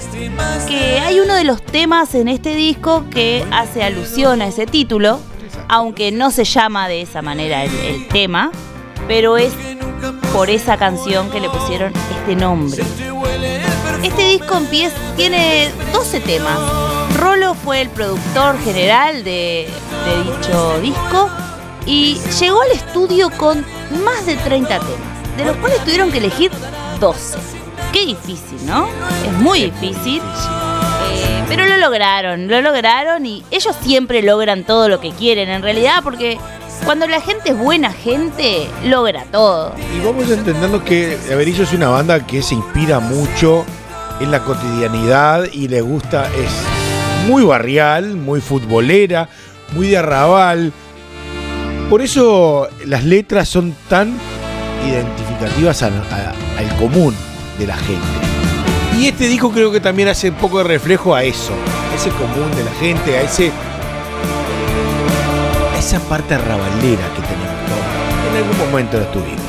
Que 0.68 1.00
hay 1.00 1.20
uno 1.20 1.36
de 1.36 1.44
los 1.44 1.62
temas 1.64 2.16
en 2.16 2.28
este 2.28 2.56
disco 2.56 3.06
que 3.12 3.46
hace 3.52 3.84
alusión 3.84 4.42
a 4.42 4.48
ese 4.48 4.66
título, 4.66 5.20
aunque 5.68 6.12
no 6.12 6.32
se 6.32 6.46
llama 6.46 6.88
de 6.88 7.02
esa 7.02 7.22
manera 7.22 7.64
el, 7.64 7.76
el 7.76 8.08
tema, 8.08 8.52
pero 9.08 9.38
es 9.38 9.54
por 10.34 10.50
esa 10.50 10.78
canción 10.78 11.30
que 11.30 11.40
le 11.40 11.50
pusieron 11.50 11.94
este 12.20 12.36
nombre. 12.36 12.84
Este 14.06 14.24
disco 14.28 14.56
empieza, 14.56 14.96
tiene 15.18 15.72
12 15.92 16.20
temas. 16.20 16.60
Rolo 17.18 17.56
fue 17.56 17.82
el 17.82 17.90
productor 17.90 18.56
general 18.60 19.24
de, 19.24 19.68
de 20.06 20.24
dicho 20.24 20.80
disco 20.80 21.32
y 21.88 22.20
llegó 22.40 22.62
al 22.62 22.72
estudio 22.72 23.32
con 23.32 23.66
más 24.04 24.28
de 24.28 24.36
30 24.36 24.68
temas, 24.78 25.38
de 25.38 25.46
los 25.46 25.58
cuales 25.58 25.84
tuvieron 25.84 26.12
que 26.12 26.20
elegir 26.20 26.52
12. 27.00 27.38
Qué 27.92 28.06
difícil, 28.06 28.64
¿no? 28.68 28.88
Es 29.26 29.34
muy 29.40 29.72
difícil. 29.72 30.22
Eh, 30.22 31.44
pero 31.48 31.66
lo 31.66 31.78
lograron, 31.78 32.48
lo 32.48 32.62
lograron 32.62 33.26
y 33.26 33.44
ellos 33.50 33.76
siempre 33.82 34.22
logran 34.22 34.66
todo 34.66 34.88
lo 34.88 35.00
que 35.00 35.14
quieren 35.14 35.50
en 35.50 35.64
realidad 35.64 36.02
porque 36.04 36.38
cuando 36.86 37.08
la 37.08 37.22
gente 37.22 37.50
es 37.50 37.58
buena 37.58 37.92
gente, 37.92 38.68
logra 38.84 39.26
todo. 39.32 39.74
Y 39.98 40.06
vamos 40.06 40.30
entendiendo 40.30 40.84
que 40.84 41.18
Averillo 41.34 41.64
es 41.64 41.74
una 41.74 41.90
banda 41.90 42.24
que 42.28 42.44
se 42.44 42.54
inspira 42.54 43.00
mucho 43.00 43.66
en 44.20 44.32
la 44.32 44.40
cotidianidad 44.44 45.46
y 45.52 45.68
le 45.68 45.82
gusta, 45.82 46.26
es 46.28 47.28
muy 47.28 47.44
barrial, 47.44 48.16
muy 48.16 48.42
futbolera, 48.42 49.30
muy 49.74 49.88
de 49.90 49.98
arrabal. 49.98 50.72
Por 51.90 52.02
eso 52.02 52.68
las 52.86 53.04
letras 53.04 53.50
son 53.50 53.76
tan 53.90 54.14
identificativas 54.88 55.84
al, 55.84 55.94
común 56.80 57.16
de 57.60 57.68
la 57.68 57.76
gente. 57.78 58.06
Y 58.98 59.08
este 59.08 59.28
disco 59.28 59.52
creo 59.52 59.72
que 59.72 59.80
también 59.80 60.08
hace 60.08 60.30
un 60.30 60.36
poco 60.36 60.60
de 60.60 60.66
reflejo 60.66 61.14
a 61.16 61.24
eso, 61.24 61.52
a 61.92 61.96
ese 61.96 62.10
común 62.12 62.50
de 62.56 62.64
la 62.64 62.72
gente, 62.80 63.18
a 63.18 63.22
ese 63.22 63.52
a 65.74 65.78
esa 65.78 66.00
parte 66.00 66.36
arrabalera 66.36 67.04
que 67.14 67.22
tenemos 67.22 67.56
todos. 67.68 68.32
En 68.32 68.38
algún 68.38 68.58
momento 68.58 68.98
lo 68.98 69.06
tuvimos. 69.08 69.42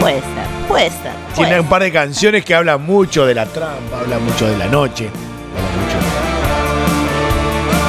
Puede 0.00 0.20
ser, 0.20 0.35
puede 0.66 0.90
ser. 0.90 1.12
Tiene 1.34 1.50
puede 1.50 1.60
un 1.60 1.66
par 1.68 1.82
de 1.82 1.92
canciones 1.92 2.44
que 2.44 2.54
hablan 2.54 2.82
mucho 2.84 3.26
de 3.26 3.34
la 3.34 3.46
trampa, 3.46 4.00
hablan 4.00 4.24
mucho 4.24 4.46
de 4.46 4.56
la 4.56 4.66
noche, 4.66 5.10
hablan 5.56 5.84
mucho 5.84 5.96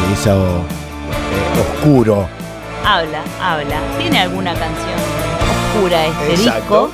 de 0.08 0.14
eso 0.14 0.58
eh, 0.58 1.62
oscuro. 1.62 2.28
Habla, 2.86 3.22
habla. 3.42 3.80
Tiene 4.00 4.20
alguna 4.20 4.54
canción 4.54 4.96
oscura 5.76 6.06
este 6.08 6.34
Exacto. 6.34 6.60
disco. 6.88 6.92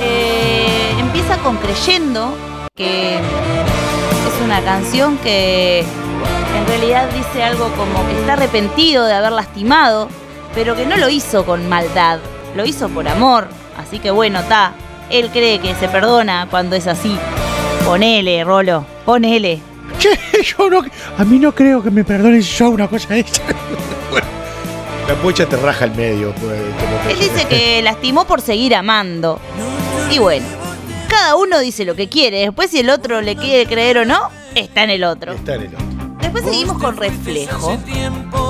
Eh, 0.00 0.94
empieza 0.98 1.36
con 1.38 1.56
Creyendo, 1.56 2.34
que 2.74 3.16
es 3.16 4.44
una 4.44 4.60
canción 4.62 5.18
que 5.18 5.80
en 5.80 6.66
realidad 6.66 7.08
dice 7.12 7.42
algo 7.42 7.68
como 7.76 8.06
que 8.06 8.18
está 8.20 8.34
arrepentido 8.34 9.04
de 9.04 9.14
haber 9.14 9.32
lastimado, 9.32 10.08
pero 10.54 10.76
que 10.76 10.86
no 10.86 10.96
lo 10.96 11.08
hizo 11.08 11.44
con 11.44 11.68
maldad, 11.68 12.18
lo 12.56 12.64
hizo 12.64 12.88
por 12.88 13.06
amor. 13.08 13.48
Así 13.76 13.98
que 13.98 14.10
bueno, 14.10 14.40
está. 14.40 14.72
Él 15.10 15.30
cree 15.30 15.58
que 15.60 15.74
se 15.74 15.88
perdona 15.88 16.46
cuando 16.50 16.76
es 16.76 16.86
así. 16.86 17.16
Ponele, 17.84 18.44
Rolo, 18.44 18.84
ponele. 19.04 19.60
Che, 19.98 20.10
yo 20.42 20.68
no. 20.70 20.82
A 21.16 21.24
mí 21.24 21.38
no 21.38 21.54
creo 21.54 21.82
que 21.82 21.90
me 21.90 22.04
perdonen 22.04 22.42
si 22.42 22.56
yo 22.56 22.66
hago 22.66 22.74
una 22.74 22.88
cosa 22.88 23.14
de 23.14 23.20
esa. 23.20 23.42
La 25.08 25.14
pocha 25.14 25.46
te 25.46 25.56
raja 25.56 25.86
el 25.86 25.92
medio. 25.94 26.34
pues, 26.34 26.60
Él 27.08 27.18
dice 27.18 27.46
que 27.46 27.80
lastimó 27.82 28.26
por 28.26 28.42
seguir 28.42 28.74
amando. 28.74 29.40
Y 30.10 30.18
bueno, 30.18 30.46
cada 31.08 31.36
uno 31.36 31.58
dice 31.60 31.86
lo 31.86 31.94
que 31.96 32.10
quiere. 32.10 32.40
Después, 32.40 32.70
si 32.70 32.80
el 32.80 32.90
otro 32.90 33.22
le 33.22 33.34
quiere 33.34 33.66
creer 33.66 33.98
o 33.98 34.04
no, 34.04 34.28
está 34.54 34.84
en 34.84 34.90
el 34.90 35.04
otro. 35.04 35.32
Está 35.32 35.54
en 35.54 35.62
el 35.62 35.68
otro. 35.68 35.86
Después 36.20 36.44
seguimos 36.44 36.76
con 36.76 36.96
Reflejo. 36.98 37.78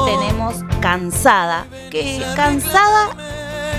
Tenemos 0.07 0.57
Cansada. 0.81 1.67
Que 1.93 2.21
Cansada 2.35 3.11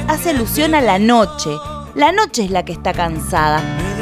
hace 0.08 0.30
alusión 0.30 0.74
a 0.74 0.80
la 0.80 1.00
noche. 1.00 1.50
La 1.96 2.12
noche 2.12 2.46
es 2.46 2.52
la 2.52 2.64
que 2.64 2.72
está 2.72 2.94
cansada. 2.94 3.62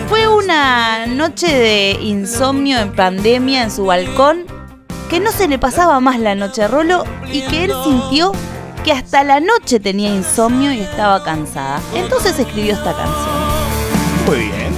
Fue 0.10 0.28
una 0.28 1.06
noche 1.08 1.48
de 1.48 1.98
insomnio 2.02 2.80
en 2.80 2.94
pandemia 2.94 3.64
en 3.64 3.72
su 3.72 3.86
balcón 3.86 4.46
que 5.10 5.20
no 5.20 5.32
se 5.32 5.48
le 5.48 5.58
pasaba 5.58 6.00
más 6.00 6.20
la 6.20 6.36
noche 6.36 6.64
a 6.64 6.68
Rolo 6.68 7.06
y 7.32 7.42
que 7.44 7.66
él 7.66 7.74
sintió 7.84 8.34
que 8.84 8.92
hasta 8.92 9.24
la 9.24 9.40
noche 9.40 9.80
tenía 9.80 10.14
insomnio 10.14 10.72
y 10.74 10.80
estaba 10.80 11.24
cansada. 11.24 11.82
Entonces 11.94 12.38
escribió 12.38 12.74
esta 12.74 12.94
canción. 12.94 13.38
Muy 14.26 14.38
bien. 14.38 14.74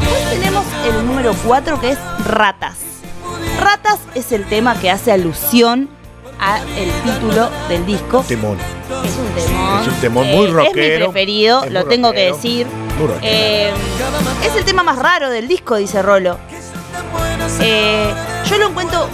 Después 0.00 0.30
tenemos 0.30 0.64
el 0.86 1.06
número 1.06 1.34
4 1.46 1.80
que 1.80 1.90
es 1.92 1.98
Ratas. 2.26 2.76
Ratas 3.60 3.98
es 4.14 4.32
el 4.32 4.44
tema 4.46 4.78
que 4.78 4.90
hace 4.90 5.12
alusión 5.12 5.88
a 6.40 6.58
el 6.76 6.90
título 7.02 7.50
del 7.68 7.84
disco. 7.86 8.24
Temón. 8.26 8.58
Es 9.04 9.12
un 9.16 9.26
temón. 9.34 9.80
Es 9.82 9.88
un 9.88 9.94
temón 10.00 10.26
muy 10.28 10.46
Eh, 10.46 10.50
rockero. 10.50 10.82
Es 10.94 11.00
mi 11.00 11.04
preferido, 11.06 11.64
Es 11.64 11.72
lo 11.72 11.84
tengo 11.86 12.08
rockero. 12.08 12.26
que 12.26 12.36
decir. 12.36 12.66
Eh, 13.22 13.70
es 14.44 14.56
el 14.56 14.64
tema 14.64 14.82
más 14.82 14.98
raro 14.98 15.30
del 15.30 15.46
disco, 15.48 15.76
dice 15.76 16.02
Rolo. 16.02 16.38
Eh, 17.60 18.12
yo 18.48 18.58
lo 18.58 18.68
encuentro 18.68 19.08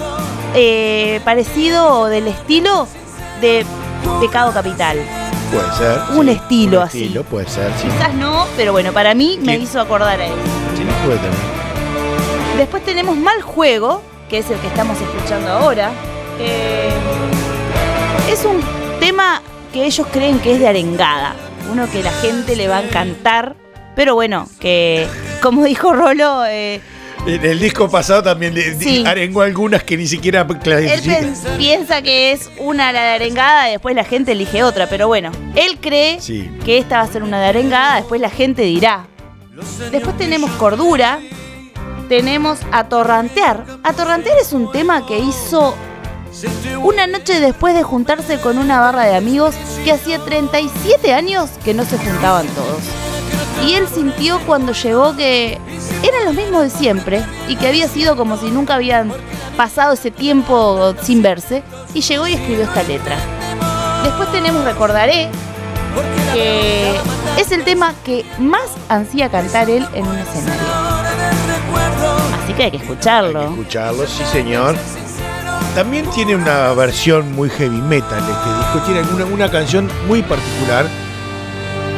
eh, 0.55 1.21
parecido 1.25 2.01
o 2.01 2.07
del 2.07 2.29
estilo 2.29 2.87
de 3.41 3.65
Pecado 4.21 4.53
Capital. 4.53 4.99
Puede 5.53 5.73
ser. 5.77 6.01
Un 6.17 6.27
sí. 6.27 6.33
estilo 6.33 6.79
Un 6.81 6.85
así. 6.87 7.03
estilo, 7.05 7.23
puede 7.25 7.49
ser, 7.49 7.71
sí. 7.81 7.87
Quizás 7.89 8.15
no, 8.15 8.47
pero 8.57 8.73
bueno, 8.73 8.93
para 8.93 9.15
mí 9.15 9.39
me 9.43 9.57
hizo 9.57 9.81
acordar 9.81 10.21
a 10.21 10.27
él. 10.27 10.33
Sí, 10.77 10.83
puede 11.05 11.19
tener. 11.19 11.35
Después 12.59 12.85
tenemos 12.85 13.17
Mal 13.17 13.43
Juego, 13.43 14.03
que 14.29 14.39
es 14.39 14.51
el 14.51 14.59
que 14.59 14.67
estamos 14.69 14.97
escuchando 15.01 15.51
ahora. 15.51 15.91
Eh, 16.41 16.91
Es 18.31 18.45
un 18.45 18.61
tema 19.01 19.43
que 19.73 19.85
ellos 19.85 20.07
creen 20.13 20.39
que 20.41 20.55
es 20.55 20.59
de 20.61 20.67
arengada. 20.69 21.35
Uno 21.71 21.89
que 21.91 22.03
la 22.03 22.13
gente 22.13 22.57
le 22.57 22.69
va 22.69 22.79
a 22.79 22.83
encantar. 22.83 23.55
Pero 23.95 24.15
bueno, 24.15 24.49
que 24.59 25.07
como 25.41 25.65
dijo 25.65 25.93
Rolo, 25.93 26.45
eh, 26.47 26.81
En 27.27 27.43
el 27.43 27.59
disco 27.59 27.89
pasado 27.89 28.23
también 28.23 28.55
le 28.55 28.75
Sí. 28.75 29.03
arengó 29.07 29.41
algunas 29.43 29.83
que 29.83 29.97
ni 29.97 30.07
siquiera 30.07 30.47
él 30.67 31.33
piensa 31.57 32.03
que 32.03 32.33
es 32.33 32.51
una 32.59 32.93
la 32.93 33.01
de 33.03 33.09
arengada 33.15 33.69
y 33.69 33.73
después 33.73 33.95
la 33.97 34.05
gente 34.05 34.33
elige 34.33 34.63
otra. 34.63 34.89
Pero 34.89 35.07
bueno, 35.07 35.31
él 35.55 35.79
cree 35.81 36.21
Sí. 36.21 36.51
que 36.67 36.77
esta 36.77 36.99
va 36.99 37.05
a 37.05 37.07
ser 37.07 37.23
una 37.23 37.41
de 37.41 37.47
arengada, 37.47 37.97
después 37.97 38.21
la 38.21 38.29
gente 38.31 38.63
dirá. 38.63 39.07
Después 39.91 40.19
tenemos 40.19 40.51
Cordura, 40.53 41.19
tenemos 42.11 42.59
Atorrantear. 42.73 43.65
Atorrantear 43.85 44.37
es 44.39 44.53
un 44.53 44.71
tema 44.71 45.07
que 45.07 45.19
hizo 45.19 45.75
una 46.83 47.07
noche 47.07 47.41
después 47.41 47.75
de 47.75 47.83
juntarse 47.83 48.41
con 48.41 48.59
una 48.59 48.81
barra 48.81 49.05
de 49.05 49.17
amigos 49.17 49.55
que 49.85 49.93
hacía 49.93 50.19
37 50.19 51.13
años 51.13 51.51
que 51.65 51.75
no 51.75 51.85
se 51.85 51.99
juntaban 51.99 52.47
todos. 52.49 52.83
Y 53.67 53.75
él 53.75 53.87
sintió 53.93 54.41
cuando 54.47 54.73
llegó 54.73 55.17
que 55.17 55.59
eran 56.03 56.25
los 56.27 56.35
mismos 56.35 56.63
de 56.63 56.71
siempre 56.71 57.25
y 57.49 57.57
que 57.57 57.69
había 57.69 57.89
sido 57.89 58.17
como 58.17 58.37
si 58.37 58.51
nunca 58.51 58.75
habían 58.75 59.13
pasado 59.57 59.95
ese 59.95 60.11
tiempo 60.11 60.95
sin 61.03 61.23
verse 61.23 61.63
y 61.95 62.01
llegó 62.01 62.27
y 62.27 62.35
escribió 62.35 62.65
esta 62.65 62.83
letra. 62.83 63.17
Después 64.03 64.31
tenemos 64.33 64.65
Recordaré, 64.65 65.31
que 66.35 66.95
es 67.39 67.53
el 67.53 67.65
tema 67.65 67.95
que 68.05 68.27
más 68.39 68.71
ansía 68.89 69.31
cantar 69.31 69.71
él 69.71 69.87
en 69.95 70.07
un 70.07 70.19
escenario. 70.19 70.65
Así 72.43 72.53
que 72.53 72.65
hay 72.65 72.71
que 72.73 72.77
escucharlo. 72.79 73.43
Escucharlo, 73.45 74.07
sí 74.07 74.25
señor. 74.31 74.77
También 75.75 76.09
tiene 76.11 76.37
una 76.37 76.73
versión 76.75 77.33
muy 77.33 77.51
heavy 77.51 77.81
metal 77.83 78.19
este 78.21 78.59
disco. 78.59 78.79
Tiene 78.87 79.03
una, 79.13 79.25
una 79.25 79.51
canción 79.51 79.89
muy 80.07 80.23
particular. 80.23 80.87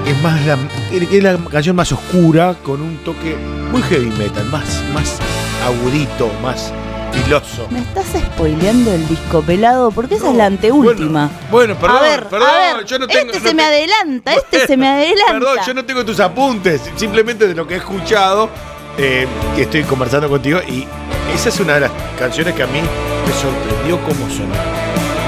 Es 0.07 0.23
más 0.23 0.41
la, 0.47 0.57
es 0.93 1.23
la 1.23 1.37
canción 1.51 1.77
más 1.77 1.93
oscura, 1.93 2.55
con 2.63 2.81
un 2.81 2.97
toque 2.99 3.37
muy 3.71 3.83
heavy 3.83 4.07
metal, 4.17 4.45
más, 4.47 4.81
más 4.95 5.19
agudito, 5.67 6.31
más 6.43 6.73
filoso. 7.13 7.67
Me 7.71 7.81
estás 7.81 8.07
spoileando 8.35 8.93
el 8.93 9.07
disco 9.09 9.43
pelado 9.43 9.91
porque 9.91 10.15
esa 10.15 10.31
es 10.31 10.37
la 10.37 10.47
anteúltima. 10.47 11.29
Bueno, 11.51 11.75
perdón, 11.75 11.99
a 11.99 12.01
ver, 12.03 12.25
perdón, 12.29 12.49
a 12.49 12.77
ver, 12.77 12.85
yo 12.87 12.99
no 12.99 13.07
tengo. 13.09 13.33
este 13.33 13.41
no 13.41 13.49
se 13.49 13.55
me 13.55 13.63
te- 13.63 13.69
adelanta, 13.69 14.35
este 14.35 14.67
se 14.67 14.77
me 14.77 14.89
adelanta. 14.89 15.33
Perdón, 15.33 15.59
yo 15.67 15.75
no 15.75 15.85
tengo 15.85 16.05
tus 16.05 16.21
apuntes, 16.21 16.81
simplemente 16.95 17.47
de 17.49 17.55
lo 17.55 17.67
que 17.67 17.75
he 17.75 17.79
escuchado, 17.79 18.49
eh, 18.97 19.27
que 19.57 19.63
estoy 19.63 19.83
conversando 19.83 20.29
contigo, 20.31 20.61
y 20.69 20.87
esa 21.35 21.49
es 21.49 21.59
una 21.61 21.75
de 21.75 21.81
las 21.81 21.91
canciones 22.19 22.55
que 22.55 22.63
a 22.63 22.67
mí 22.69 22.81
me 23.27 23.33
sorprendió 23.33 23.99
cómo 24.05 24.29
sonaba. 24.31 24.65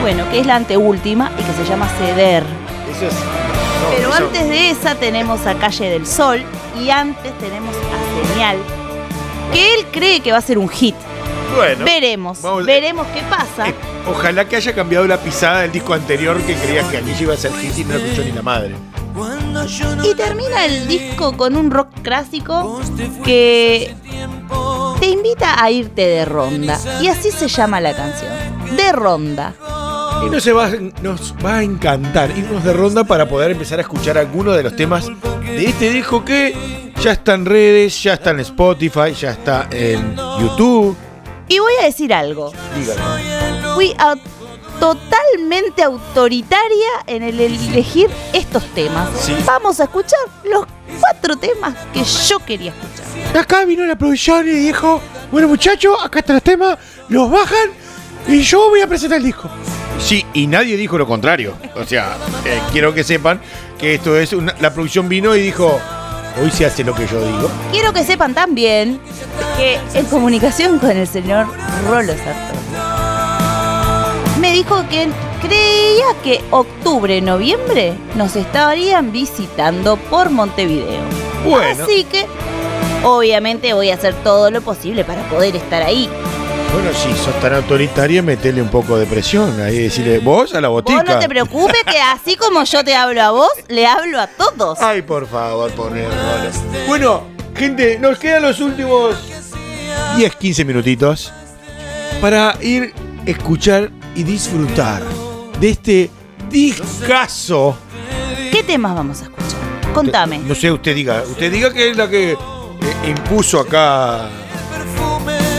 Bueno, 0.00 0.24
que 0.30 0.40
es 0.40 0.46
la 0.46 0.56
anteúltima 0.56 1.30
y 1.38 1.42
que 1.42 1.52
se 1.52 1.64
llama 1.68 1.88
Ceder. 1.98 2.44
Eso 2.96 3.06
es. 3.06 3.14
no, 3.14 3.90
Pero 3.96 4.08
eso- 4.14 4.24
antes 4.26 4.48
de 4.48 4.70
esa 4.70 4.94
tenemos 4.94 5.46
a 5.46 5.54
Calle 5.54 5.90
del 5.90 6.06
Sol 6.06 6.42
y 6.80 6.90
antes 6.90 7.32
tenemos 7.38 7.74
a 7.76 8.32
Señal, 8.32 8.56
que 9.52 9.74
él 9.74 9.86
cree 9.90 10.20
que 10.20 10.32
va 10.32 10.38
a 10.38 10.42
ser 10.42 10.58
un 10.58 10.68
hit. 10.68 10.94
Bueno, 11.56 11.84
veremos, 11.84 12.42
vamos- 12.42 12.66
veremos 12.66 13.06
qué 13.14 13.22
pasa. 13.22 13.68
eh, 13.68 13.74
ojalá 14.08 14.44
que 14.46 14.56
haya 14.56 14.74
cambiado 14.74 15.06
la 15.06 15.16
pisada 15.16 15.60
del 15.62 15.72
disco 15.72 15.94
anterior 15.94 16.36
que 16.42 16.54
creía 16.54 16.88
que 16.88 16.98
allí 16.98 17.14
iba 17.18 17.34
a 17.34 17.36
ser 17.36 17.52
hit 17.54 17.76
y 17.78 17.84
no 17.84 17.94
escuchó 17.94 18.22
ni 18.22 18.32
la 18.32 18.42
madre. 18.42 18.74
Y 20.04 20.14
termina 20.14 20.64
el 20.66 20.86
disco 20.86 21.36
con 21.36 21.56
un 21.56 21.70
rock 21.72 21.88
clásico 22.02 22.80
que 23.24 23.92
te 25.08 25.14
invita 25.14 25.62
a 25.62 25.70
irte 25.70 26.02
de 26.06 26.24
ronda. 26.26 26.78
Y 27.00 27.08
así 27.08 27.30
se 27.30 27.48
llama 27.48 27.80
la 27.80 27.96
canción. 27.96 28.30
De 28.76 28.92
ronda. 28.92 29.54
Y 30.26 30.28
nos 30.28 30.46
va, 30.48 30.68
nos 31.00 31.34
va 31.44 31.56
a 31.58 31.62
encantar 31.62 32.30
irnos 32.36 32.62
de 32.62 32.74
ronda 32.74 33.04
para 33.04 33.26
poder 33.26 33.52
empezar 33.52 33.78
a 33.78 33.82
escuchar 33.82 34.18
algunos 34.18 34.54
de 34.54 34.62
los 34.64 34.76
temas 34.76 35.06
de 35.46 35.64
este 35.64 35.90
disco 35.90 36.22
que 36.26 36.92
ya 37.00 37.12
está 37.12 37.32
en 37.34 37.46
redes, 37.46 38.02
ya 38.02 38.14
está 38.14 38.30
en 38.32 38.40
Spotify, 38.40 39.14
ya 39.18 39.30
está 39.30 39.66
en 39.70 40.14
YouTube. 40.14 40.94
Y 41.48 41.58
voy 41.58 41.72
a 41.80 41.84
decir 41.86 42.12
algo. 42.12 42.52
Fui 43.74 43.94
a- 43.98 44.16
totalmente 44.78 45.82
autoritaria 45.82 46.88
en 47.06 47.22
el 47.22 47.40
elegir 47.40 48.10
estos 48.34 48.62
temas. 48.74 49.08
Sí. 49.20 49.34
Vamos 49.46 49.80
a 49.80 49.84
escuchar 49.84 50.20
los 50.44 50.66
cuatro 51.00 51.36
temas 51.36 51.74
que 51.94 52.04
yo 52.04 52.38
quería 52.40 52.72
escuchar. 52.72 53.07
Acá 53.34 53.64
vino 53.64 53.84
la 53.86 53.96
producción 53.96 54.46
y 54.48 54.52
dijo, 54.52 55.00
bueno 55.30 55.48
muchachos, 55.48 55.96
acá 56.02 56.18
están 56.20 56.36
los 56.36 56.42
temas, 56.42 56.76
los 57.08 57.30
bajan 57.30 57.68
y 58.26 58.40
yo 58.42 58.68
voy 58.68 58.80
a 58.80 58.86
presentar 58.86 59.18
el 59.18 59.24
disco. 59.24 59.48
Sí, 60.00 60.24
y 60.34 60.46
nadie 60.46 60.76
dijo 60.76 60.98
lo 60.98 61.06
contrario. 61.06 61.54
O 61.76 61.84
sea, 61.84 62.16
eh, 62.44 62.60
quiero 62.72 62.92
que 62.94 63.04
sepan 63.04 63.40
que 63.78 63.94
esto 63.94 64.16
es 64.18 64.32
una- 64.32 64.54
la 64.60 64.72
producción 64.74 65.08
vino 65.08 65.36
y 65.36 65.40
dijo, 65.42 65.80
hoy 66.42 66.50
se 66.50 66.66
hace 66.66 66.82
lo 66.84 66.94
que 66.94 67.06
yo 67.06 67.24
digo. 67.24 67.48
Quiero 67.70 67.92
que 67.92 68.02
sepan 68.04 68.34
también 68.34 69.00
que 69.56 69.78
en 69.94 70.06
comunicación 70.06 70.78
con 70.80 70.90
el 70.90 71.06
señor 71.06 71.46
Rolo 71.88 72.12
Sartori, 72.14 72.58
me 74.40 74.52
dijo 74.52 74.84
que 74.88 75.08
creía 75.42 76.06
que 76.24 76.42
octubre, 76.50 77.20
noviembre 77.20 77.94
nos 78.16 78.34
estarían 78.36 79.12
visitando 79.12 79.96
por 79.96 80.30
Montevideo. 80.30 81.02
Bueno. 81.44 81.84
Así 81.84 82.04
que, 82.04 82.26
obviamente, 83.04 83.72
voy 83.72 83.90
a 83.90 83.94
hacer 83.94 84.14
todo 84.22 84.50
lo 84.50 84.60
posible 84.60 85.04
para 85.04 85.22
poder 85.28 85.56
estar 85.56 85.82
ahí. 85.82 86.08
Bueno, 86.72 86.90
si 86.92 87.12
sos 87.14 87.38
tan 87.40 87.54
autoritaria, 87.54 88.22
metele 88.22 88.60
un 88.60 88.68
poco 88.68 88.98
de 88.98 89.06
presión. 89.06 89.60
Ahí 89.60 89.78
decirle, 89.78 90.18
vos 90.18 90.54
a 90.54 90.60
la 90.60 90.68
botica. 90.68 90.98
Vos 90.98 91.08
no 91.08 91.18
te 91.18 91.28
preocupes 91.28 91.82
que 91.90 91.98
así 91.98 92.36
como 92.36 92.62
yo 92.64 92.84
te 92.84 92.94
hablo 92.94 93.22
a 93.22 93.30
vos, 93.30 93.50
le 93.68 93.86
hablo 93.86 94.20
a 94.20 94.26
todos. 94.26 94.78
Ay, 94.80 95.02
por 95.02 95.26
favor, 95.26 95.70
poner 95.72 96.08
Bueno, 96.86 97.24
gente, 97.56 97.98
nos 97.98 98.18
quedan 98.18 98.42
los 98.42 98.60
últimos 98.60 99.16
10, 100.16 100.36
15 100.36 100.64
minutitos 100.64 101.32
para 102.20 102.56
ir 102.60 102.92
a 103.26 103.30
escuchar 103.30 103.90
y 104.14 104.22
disfrutar 104.22 105.02
de 105.60 105.70
este 105.70 106.10
discazo. 106.50 107.76
¿Qué 108.52 108.62
temas 108.62 108.94
vamos 108.94 109.20
a 109.20 109.24
escuchar? 109.24 109.92
Contame. 109.94 110.38
No 110.38 110.54
sé, 110.54 110.70
usted 110.70 110.94
diga. 110.94 111.22
Usted 111.22 111.50
diga 111.50 111.72
que 111.72 111.90
es 111.90 111.96
la 111.96 112.08
que 112.08 112.36
impuso 113.04 113.60
acá. 113.60 114.28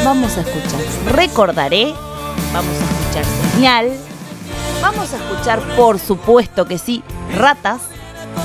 Vamos 0.03 0.37
a 0.37 0.41
escuchar 0.41 0.79
Recordaré, 1.13 1.93
vamos 2.53 2.73
a 2.77 2.83
escuchar 2.83 3.25
Señal, 3.53 3.91
vamos 4.81 5.13
a 5.13 5.17
escuchar, 5.17 5.59
por 5.75 5.99
supuesto 5.99 6.65
que 6.65 6.77
sí, 6.77 7.03
Ratas, 7.35 7.81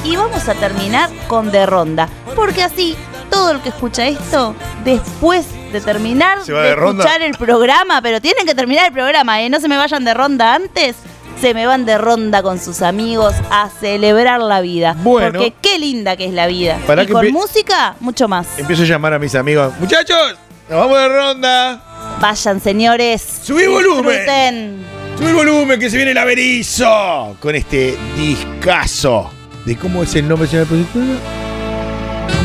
y 0.02 0.16
vamos 0.16 0.48
a 0.48 0.54
terminar 0.54 1.10
con 1.28 1.50
De 1.50 1.64
Ronda, 1.66 2.08
porque 2.34 2.62
así 2.62 2.96
todo 3.30 3.52
el 3.52 3.60
que 3.60 3.68
escucha 3.70 4.06
esto, 4.06 4.54
después 4.84 5.46
de 5.72 5.80
terminar 5.80 6.44
Se 6.44 6.52
va 6.52 6.62
de, 6.62 6.68
de 6.70 6.74
ronda. 6.76 7.04
escuchar 7.04 7.22
el 7.22 7.36
programa, 7.36 8.00
pero 8.02 8.20
tienen 8.20 8.46
que 8.46 8.54
terminar 8.54 8.86
el 8.86 8.92
programa, 8.92 9.40
¿eh? 9.42 9.48
no 9.48 9.60
se 9.60 9.68
me 9.68 9.76
vayan 9.76 10.04
de 10.04 10.14
ronda 10.14 10.54
antes. 10.54 10.96
Se 11.40 11.52
me 11.52 11.66
van 11.66 11.84
de 11.84 11.98
ronda 11.98 12.42
con 12.42 12.58
sus 12.58 12.80
amigos 12.82 13.34
a 13.50 13.68
celebrar 13.80 14.40
la 14.40 14.60
vida. 14.60 14.96
Bueno. 15.02 15.32
Porque 15.32 15.54
qué 15.60 15.78
linda 15.78 16.16
que 16.16 16.26
es 16.26 16.32
la 16.32 16.46
vida. 16.46 16.78
Para 16.86 17.02
y 17.02 17.06
que 17.06 17.12
con 17.12 17.30
música, 17.32 17.96
mucho 18.00 18.28
más. 18.28 18.58
Empiezo 18.58 18.82
a 18.82 18.86
llamar 18.86 19.14
a 19.14 19.18
mis 19.18 19.34
amigos. 19.34 19.74
Muchachos, 19.78 20.36
nos 20.68 20.78
vamos 20.78 20.98
de 20.98 21.08
ronda. 21.08 21.82
Vayan, 22.20 22.60
señores. 22.60 23.40
Subí 23.42 23.66
volumen. 23.66 24.84
El 25.20 25.34
volumen 25.34 25.78
que 25.78 25.90
se 25.90 25.96
viene 25.96 26.10
el 26.12 26.18
averizo 26.18 27.36
con 27.40 27.54
este 27.54 27.96
discazo. 28.16 29.30
¿De 29.64 29.76
cómo 29.76 30.02
es 30.02 30.14
el 30.14 30.28
nombre, 30.28 30.48
señor 30.48 30.66
productor? 30.66 31.02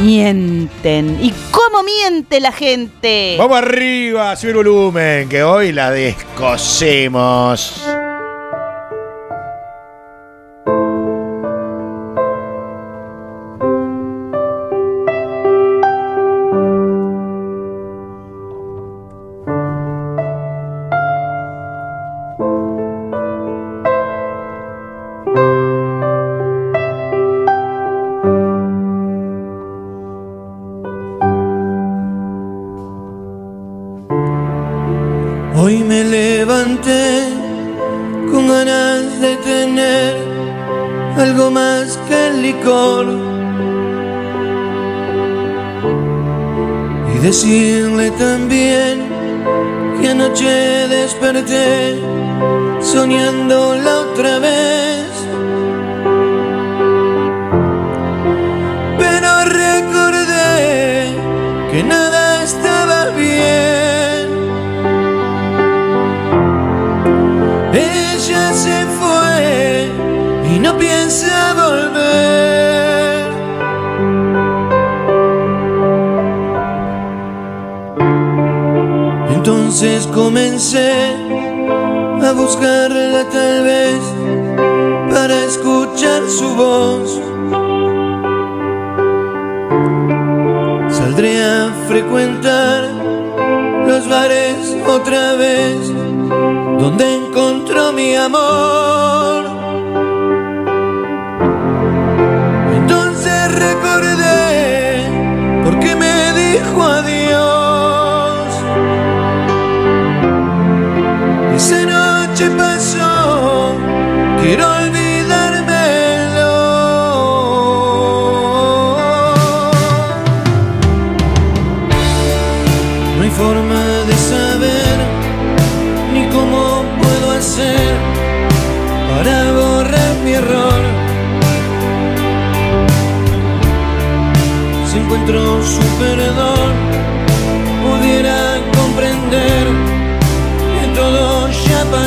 Mienten. 0.02 1.18
¿Y 1.22 1.34
cómo 1.52 1.84
miente 1.84 2.40
la 2.40 2.52
gente? 2.52 3.36
Vamos 3.38 3.58
arriba, 3.58 4.36
sube 4.36 4.52
el 4.52 4.58
volumen, 4.58 5.28
que 5.28 5.44
hoy 5.44 5.72
la 5.72 5.92
descosemos. 5.92 7.82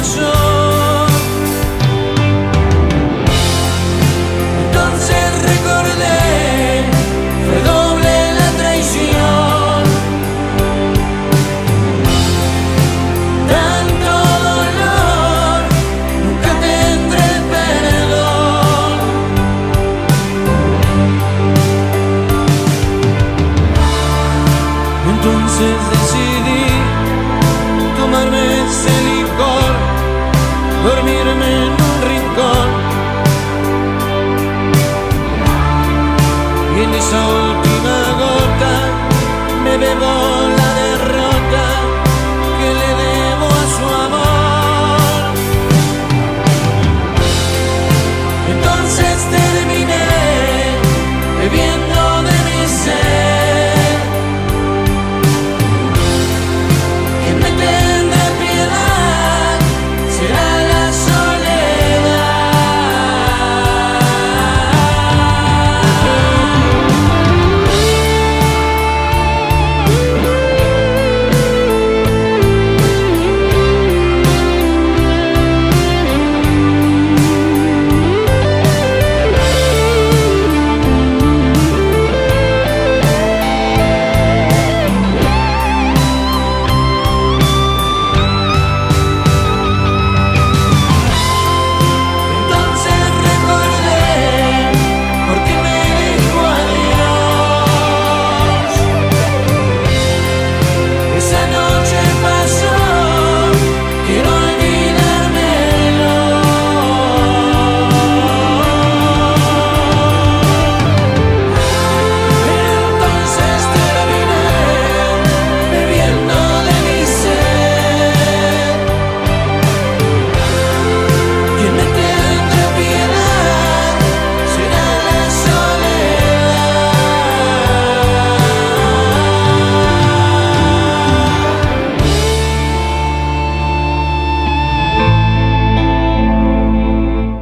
Ya 0.02 0.41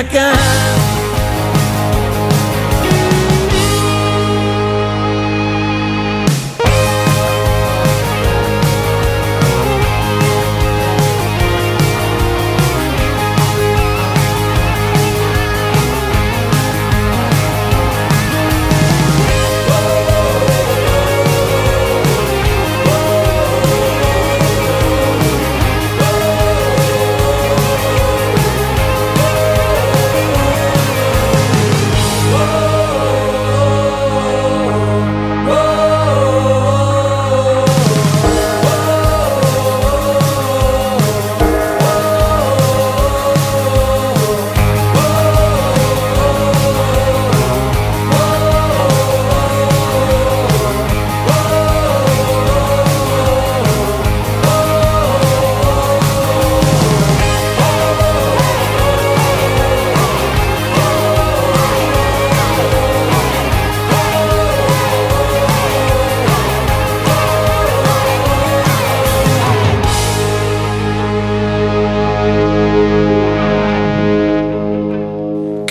Acá. 0.00 0.39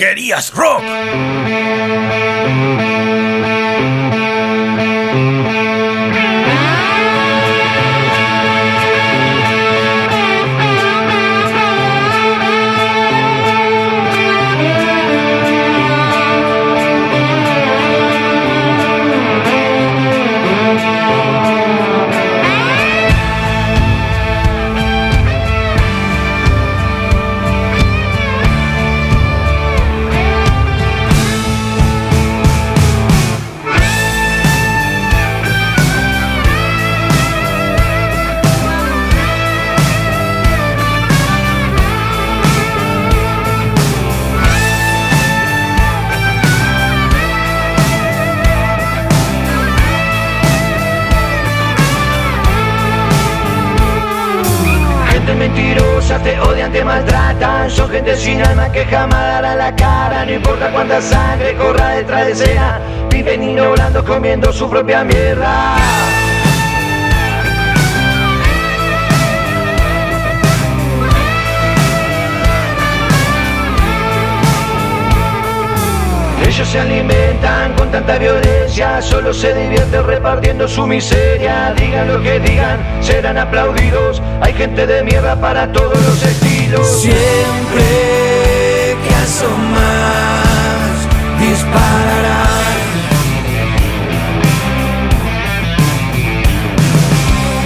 ¿Querías 0.00 0.50
rock? 0.54 0.82
Gente 57.90 58.16
sin 58.16 58.40
alma 58.42 58.70
que 58.70 58.84
jamás 58.84 59.20
dará 59.20 59.54
la 59.56 59.74
cara. 59.74 60.24
No 60.24 60.32
importa 60.32 60.70
cuánta 60.72 61.00
sangre 61.02 61.56
corra 61.56 61.90
detrás 61.90 62.26
de 62.26 62.32
escena. 62.32 62.80
Viven 63.10 63.42
ignorando, 63.42 64.04
comiendo 64.04 64.52
su 64.52 64.68
propia 64.70 65.04
mierda. 65.04 65.76
Ellos 76.46 76.68
se 76.68 76.80
alimentan 76.80 77.74
con 77.74 77.90
tanta 77.90 78.18
violencia, 78.18 79.00
solo 79.00 79.32
se 79.32 79.54
divierten 79.54 80.04
repartiendo 80.04 80.66
su 80.66 80.86
miseria. 80.86 81.72
Digan 81.76 82.08
lo 82.08 82.22
que 82.22 82.40
digan, 82.40 82.80
serán 83.00 83.38
aplaudidos. 83.38 84.20
Hay 84.40 84.52
gente 84.54 84.86
de 84.86 85.04
mierda 85.04 85.40
para 85.40 85.70
todos 85.72 85.94
los 86.04 86.22
estilos. 86.22 86.59
Siempre 86.78 87.82
que 89.02 89.14
asomas, 89.14 91.08
dispararán. 91.40 92.46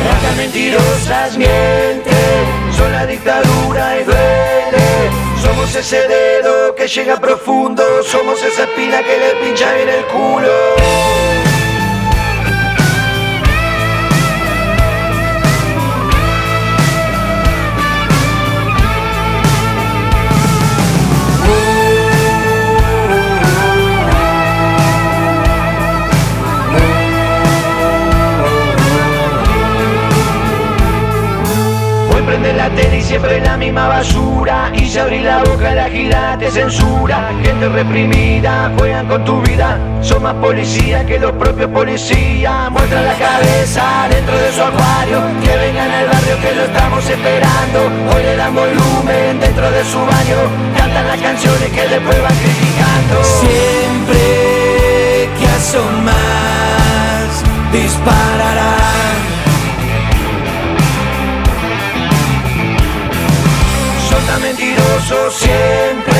Ratas 0.04 0.36
mentirosas 0.36 1.36
mienten, 1.36 2.72
son 2.74 2.92
la 2.92 3.04
dictadura 3.06 4.00
y 4.00 4.04
duele. 4.04 5.10
Somos 5.42 5.74
ese 5.76 6.08
dedo 6.08 6.74
que 6.74 6.88
llega 6.88 7.20
profundo, 7.20 7.84
somos 8.04 8.42
esa 8.42 8.62
espina 8.62 9.02
que 9.02 9.18
le 9.18 9.34
pincha 9.44 9.78
en 9.78 9.88
el 9.90 10.04
culo. 10.06 10.83
Prende 32.44 32.62
la 32.62 32.68
tele 32.70 32.98
y 32.98 33.02
siempre 33.02 33.40
la 33.40 33.56
misma 33.56 33.88
basura 33.88 34.70
y 34.74 34.84
si 34.86 34.98
abrís 34.98 35.22
la 35.22 35.38
boca 35.44 35.74
la 35.74 35.88
gira 35.88 36.36
te 36.38 36.50
censura. 36.50 37.30
Gente 37.42 37.68
reprimida, 37.68 38.70
juegan 38.76 39.06
con 39.06 39.24
tu 39.24 39.40
vida, 39.42 39.78
son 40.02 40.22
más 40.22 40.34
policías 40.34 41.04
que 41.04 41.18
los 41.18 41.32
propios 41.32 41.70
policías. 41.70 42.70
Muestran 42.70 43.04
la 43.04 43.14
cabeza 43.14 44.06
dentro 44.10 44.36
de 44.36 44.52
su 44.52 44.62
acuario, 44.62 45.22
que 45.42 45.56
vengan 45.56 45.90
al 45.90 46.06
barrio 46.06 46.36
que 46.42 46.54
lo 46.54 46.64
estamos 46.64 47.08
esperando. 47.08 47.90
Hoy 48.14 48.22
le 48.22 48.36
dan 48.36 48.54
volumen 48.54 49.40
dentro 49.40 49.70
de 49.70 49.84
su 49.84 49.98
baño, 49.98 50.36
cantan 50.76 51.06
las 51.06 51.20
canciones 51.20 51.70
que 51.70 51.88
después 51.88 52.22
van 52.22 52.36
criticando. 52.36 53.24
Siempre 53.40 54.18
que 55.38 55.46
asomas 55.46 56.14
dispararán. 57.72 58.73
Mentirosos 64.74 65.34
siempre, 65.34 66.14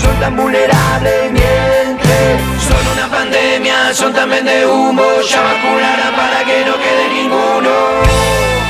son 0.00 0.20
tan 0.20 0.36
vulnerables, 0.36 1.32
mienten. 1.32 2.38
Son 2.60 2.92
una 2.92 3.08
pandemia, 3.08 3.94
son 3.94 4.12
también 4.12 4.44
de 4.44 4.66
humo, 4.66 5.02
ya 5.28 5.42
vacunarán 5.42 6.14
para 6.16 6.44
que 6.44 6.64
no 6.64 6.74
quede 6.74 7.08
ninguno. 7.14 8.69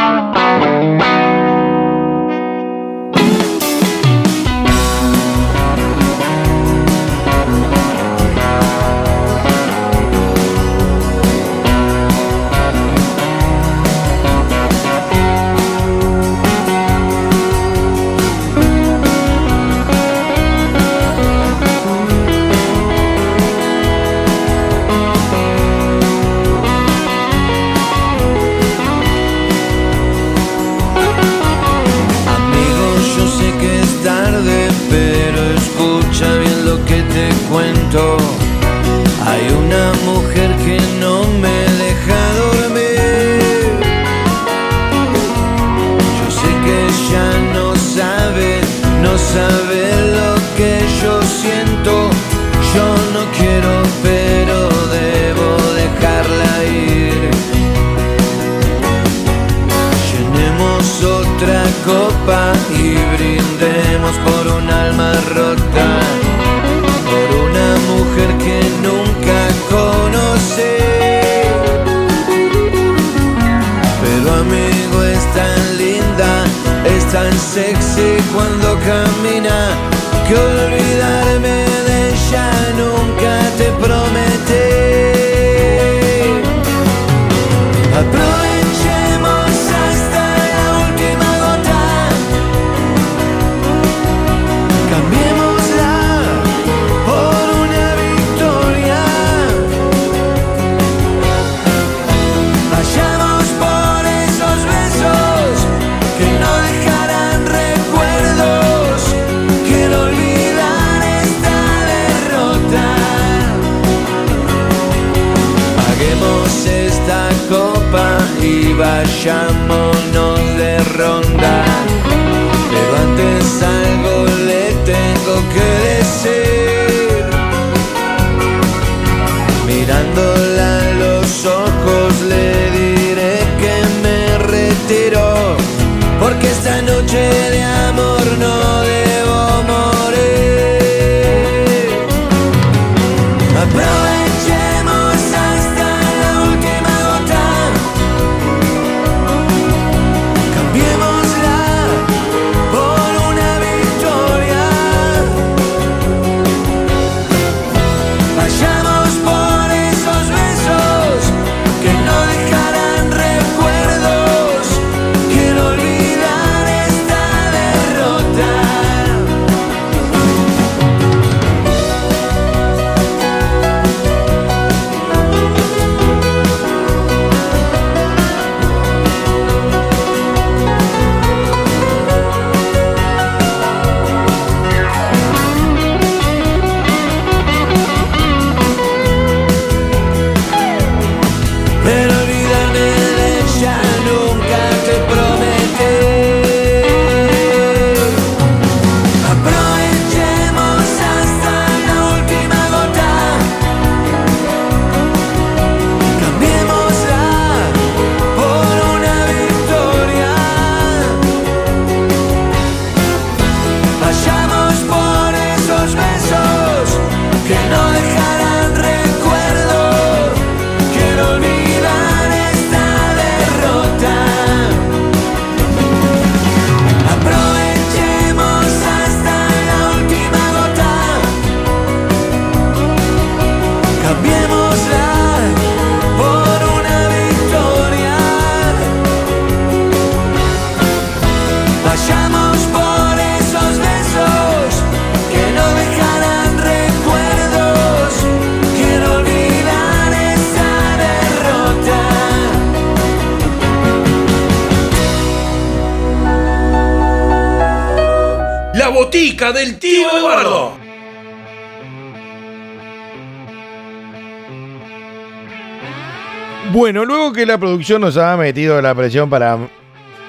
Que 267.41 267.47
la 267.47 267.57
producción 267.57 268.01
nos 268.01 268.17
ha 268.17 268.37
metido 268.37 268.79
la 268.83 268.93
presión 268.93 269.27
para 269.27 269.57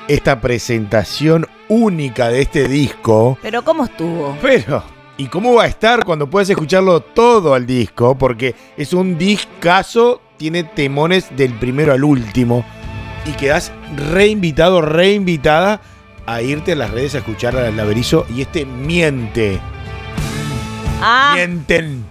esta 0.08 0.40
presentación 0.40 1.46
única 1.68 2.28
de 2.30 2.40
este 2.40 2.66
disco, 2.68 3.36
Pero 3.42 3.62
¿cómo 3.62 3.84
estuvo? 3.84 4.34
pero 4.40 4.82
¿y 5.18 5.26
cómo 5.26 5.52
va 5.52 5.64
a 5.64 5.66
estar 5.66 6.06
cuando 6.06 6.26
puedas 6.30 6.48
escucharlo 6.48 7.00
todo 7.00 7.52
al 7.52 7.66
disco? 7.66 8.16
Porque 8.16 8.54
es 8.78 8.94
un 8.94 9.18
discazo, 9.18 10.22
tiene 10.38 10.64
temones 10.64 11.26
del 11.36 11.52
primero 11.52 11.92
al 11.92 12.02
último. 12.02 12.64
Y 13.26 13.32
quedas 13.32 13.72
reinvitado, 14.10 14.80
reinvitada 14.80 15.82
a 16.24 16.40
irte 16.40 16.72
a 16.72 16.76
las 16.76 16.92
redes 16.92 17.14
a 17.14 17.18
escuchar 17.18 17.54
al 17.58 17.76
laberizo 17.76 18.24
y 18.34 18.40
este 18.40 18.64
miente, 18.64 19.60
Ah, 21.02 21.32
mienten, 21.36 22.06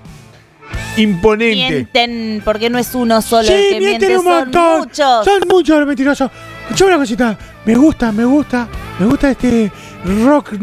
imponente. 0.98 1.56
mienten, 1.56 2.42
porque 2.44 2.70
no 2.70 2.78
es 2.78 2.94
uno 2.96 3.22
solo 3.22 3.48
Sí, 3.48 3.54
el 3.54 3.74
que 3.74 3.80
miente, 3.80 4.08
mienten 4.08 4.24
son 4.24 4.80
muchos. 4.80 5.26
Son 5.26 5.42
muchos 5.50 5.80
los 5.80 5.88
mentirosos. 5.88 6.32
Escuchame 6.64 6.92
una 6.92 7.00
cosita. 7.00 7.38
Me 7.66 7.76
gusta, 7.76 8.12
me 8.12 8.26
gusta. 8.26 8.68
Me 9.00 9.06
gusta 9.06 9.32
este 9.32 9.72
rock 10.26 10.54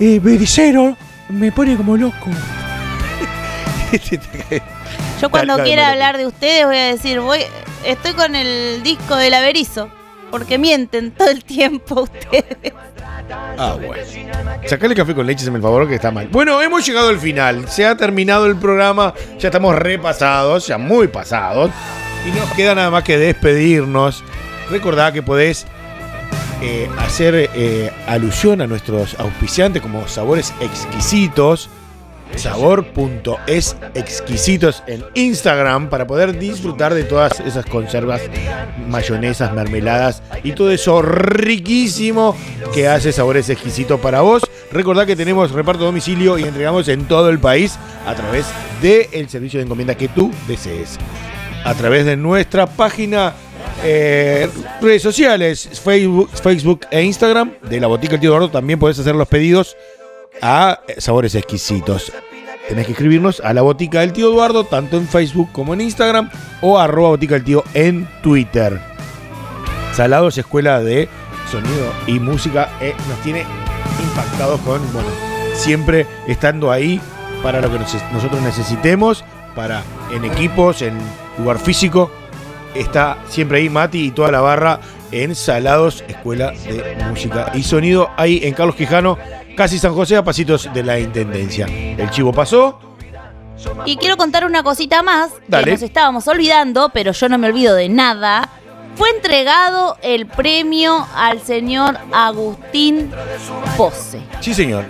eh, 0.00 0.20
bericero. 0.22 0.96
Me 1.28 1.52
pone 1.52 1.76
como 1.76 1.96
loco. 1.96 2.30
Yo 5.20 5.30
cuando 5.30 5.62
quiera 5.62 5.90
hablar 5.90 6.18
de 6.18 6.26
ustedes 6.26 6.66
voy 6.66 6.76
a 6.76 6.86
decir, 6.86 7.20
voy, 7.20 7.40
estoy 7.84 8.12
con 8.12 8.34
el 8.34 8.82
disco 8.82 9.16
del 9.16 9.34
Averizo, 9.34 9.88
porque 10.30 10.58
mienten 10.58 11.12
todo 11.12 11.30
el 11.30 11.44
tiempo 11.44 12.02
ustedes. 12.22 12.72
Ah, 13.30 13.76
bueno. 13.80 14.02
Sacale 14.66 14.94
café 14.94 15.14
con 15.14 15.26
leche, 15.26 15.44
se 15.44 15.50
me 15.50 15.56
el 15.56 15.62
favor, 15.62 15.88
que 15.88 15.94
está 15.94 16.10
mal. 16.10 16.28
Bueno, 16.28 16.60
hemos 16.62 16.86
llegado 16.86 17.08
al 17.08 17.18
final. 17.18 17.68
Se 17.68 17.86
ha 17.86 17.96
terminado 17.96 18.46
el 18.46 18.56
programa. 18.56 19.14
Ya 19.38 19.48
estamos 19.48 19.74
repasados, 19.76 20.66
ya 20.66 20.78
muy 20.78 21.08
pasados. 21.08 21.70
Y 22.26 22.30
nos 22.30 22.50
queda 22.52 22.74
nada 22.74 22.90
más 22.90 23.04
que 23.04 23.18
despedirnos. 23.18 24.24
Recordá 24.70 25.12
que 25.12 25.22
podés 25.22 25.66
eh, 26.62 26.88
hacer 26.98 27.50
eh, 27.54 27.92
alusión 28.06 28.62
a 28.62 28.66
nuestros 28.66 29.18
auspiciantes 29.18 29.82
como 29.82 30.08
Sabores 30.08 30.54
Exquisitos. 30.60 31.68
Sabor.es 32.36 33.76
exquisitos 33.94 34.82
en 34.86 35.04
Instagram 35.14 35.88
para 35.88 36.06
poder 36.06 36.38
disfrutar 36.38 36.94
de 36.94 37.04
todas 37.04 37.40
esas 37.40 37.66
conservas, 37.66 38.22
mayonesas, 38.88 39.52
mermeladas 39.52 40.22
y 40.42 40.52
todo 40.52 40.70
eso 40.70 41.02
riquísimo 41.02 42.36
que 42.72 42.88
hace 42.88 43.12
Sabores 43.12 43.48
Exquisitos 43.48 44.00
para 44.00 44.20
vos. 44.20 44.42
Recordá 44.72 45.06
que 45.06 45.16
tenemos 45.16 45.52
reparto 45.52 45.84
a 45.84 45.86
domicilio 45.86 46.38
y 46.38 46.42
entregamos 46.42 46.88
en 46.88 47.06
todo 47.06 47.30
el 47.30 47.38
país 47.38 47.78
a 48.06 48.14
través 48.14 48.46
del 48.82 49.28
servicio 49.28 49.58
de 49.58 49.64
encomienda 49.64 49.94
que 49.94 50.08
tú 50.08 50.30
desees. 50.48 50.98
A 51.64 51.74
través 51.74 52.04
de 52.04 52.16
nuestra 52.16 52.66
página, 52.66 53.34
eh, 53.82 54.48
redes 54.80 55.02
sociales, 55.02 55.68
Facebook, 55.82 56.30
Facebook 56.30 56.86
e 56.90 57.02
Instagram 57.02 57.52
de 57.62 57.80
la 57.80 57.86
Botica 57.86 58.14
El 58.14 58.20
Tío 58.20 58.30
Eduardo, 58.30 58.50
también 58.50 58.78
podés 58.78 58.98
hacer 58.98 59.14
los 59.14 59.28
pedidos 59.28 59.76
a 60.42 60.80
Sabores 60.98 61.34
Exquisitos. 61.34 62.12
Tenés 62.68 62.86
que 62.86 62.92
escribirnos 62.92 63.40
a 63.40 63.52
la 63.52 63.62
Botica 63.62 64.00
del 64.00 64.12
Tío 64.12 64.30
Eduardo, 64.30 64.64
tanto 64.64 64.96
en 64.96 65.06
Facebook 65.06 65.50
como 65.52 65.74
en 65.74 65.82
Instagram, 65.82 66.30
o 66.62 66.78
arroba 66.78 67.10
Botica 67.10 67.34
del 67.34 67.44
Tío 67.44 67.64
en 67.74 68.08
Twitter. 68.22 68.80
Salados 69.92 70.38
Escuela 70.38 70.80
de 70.80 71.08
Sonido 71.50 71.92
y 72.06 72.18
Música 72.18 72.70
eh, 72.80 72.94
nos 73.08 73.18
tiene 73.20 73.44
impactados 74.02 74.60
con, 74.62 74.80
bueno, 74.92 75.08
siempre 75.54 76.06
estando 76.26 76.72
ahí 76.72 77.00
para 77.42 77.60
lo 77.60 77.70
que 77.70 77.78
nos- 77.78 78.12
nosotros 78.12 78.40
necesitemos, 78.42 79.24
para 79.54 79.82
en 80.12 80.24
equipos, 80.24 80.82
en 80.82 80.98
lugar 81.38 81.58
físico. 81.58 82.10
Está 82.74 83.18
siempre 83.28 83.58
ahí 83.58 83.68
Mati 83.68 84.06
y 84.06 84.10
toda 84.10 84.32
la 84.32 84.40
barra 84.40 84.80
en 85.12 85.36
Salados 85.36 86.02
Escuela 86.08 86.50
de 86.50 86.96
Música 87.08 87.52
y 87.54 87.62
Sonido, 87.62 88.10
ahí 88.16 88.40
en 88.42 88.52
Carlos 88.54 88.74
Quijano, 88.74 89.16
casi 89.56 89.78
San 89.78 89.94
José, 89.94 90.16
a 90.16 90.24
pasitos 90.24 90.68
de 90.72 90.82
la 90.82 90.98
Intendencia. 90.98 91.66
El 91.66 92.10
chivo 92.10 92.32
pasó. 92.32 92.78
Y 93.86 93.96
quiero 93.96 94.16
contar 94.16 94.44
una 94.44 94.62
cosita 94.62 95.02
más 95.02 95.30
Dale. 95.48 95.64
que 95.64 95.70
nos 95.72 95.82
estábamos 95.82 96.28
olvidando, 96.28 96.90
pero 96.92 97.12
yo 97.12 97.28
no 97.28 97.38
me 97.38 97.48
olvido 97.48 97.74
de 97.74 97.88
nada. 97.88 98.48
Fue 98.96 99.10
entregado 99.10 99.96
el 100.02 100.26
premio 100.26 101.06
al 101.16 101.40
señor 101.40 101.98
Agustín 102.12 103.10
Pose. 103.76 104.20
Sí, 104.40 104.54
señor. 104.54 104.84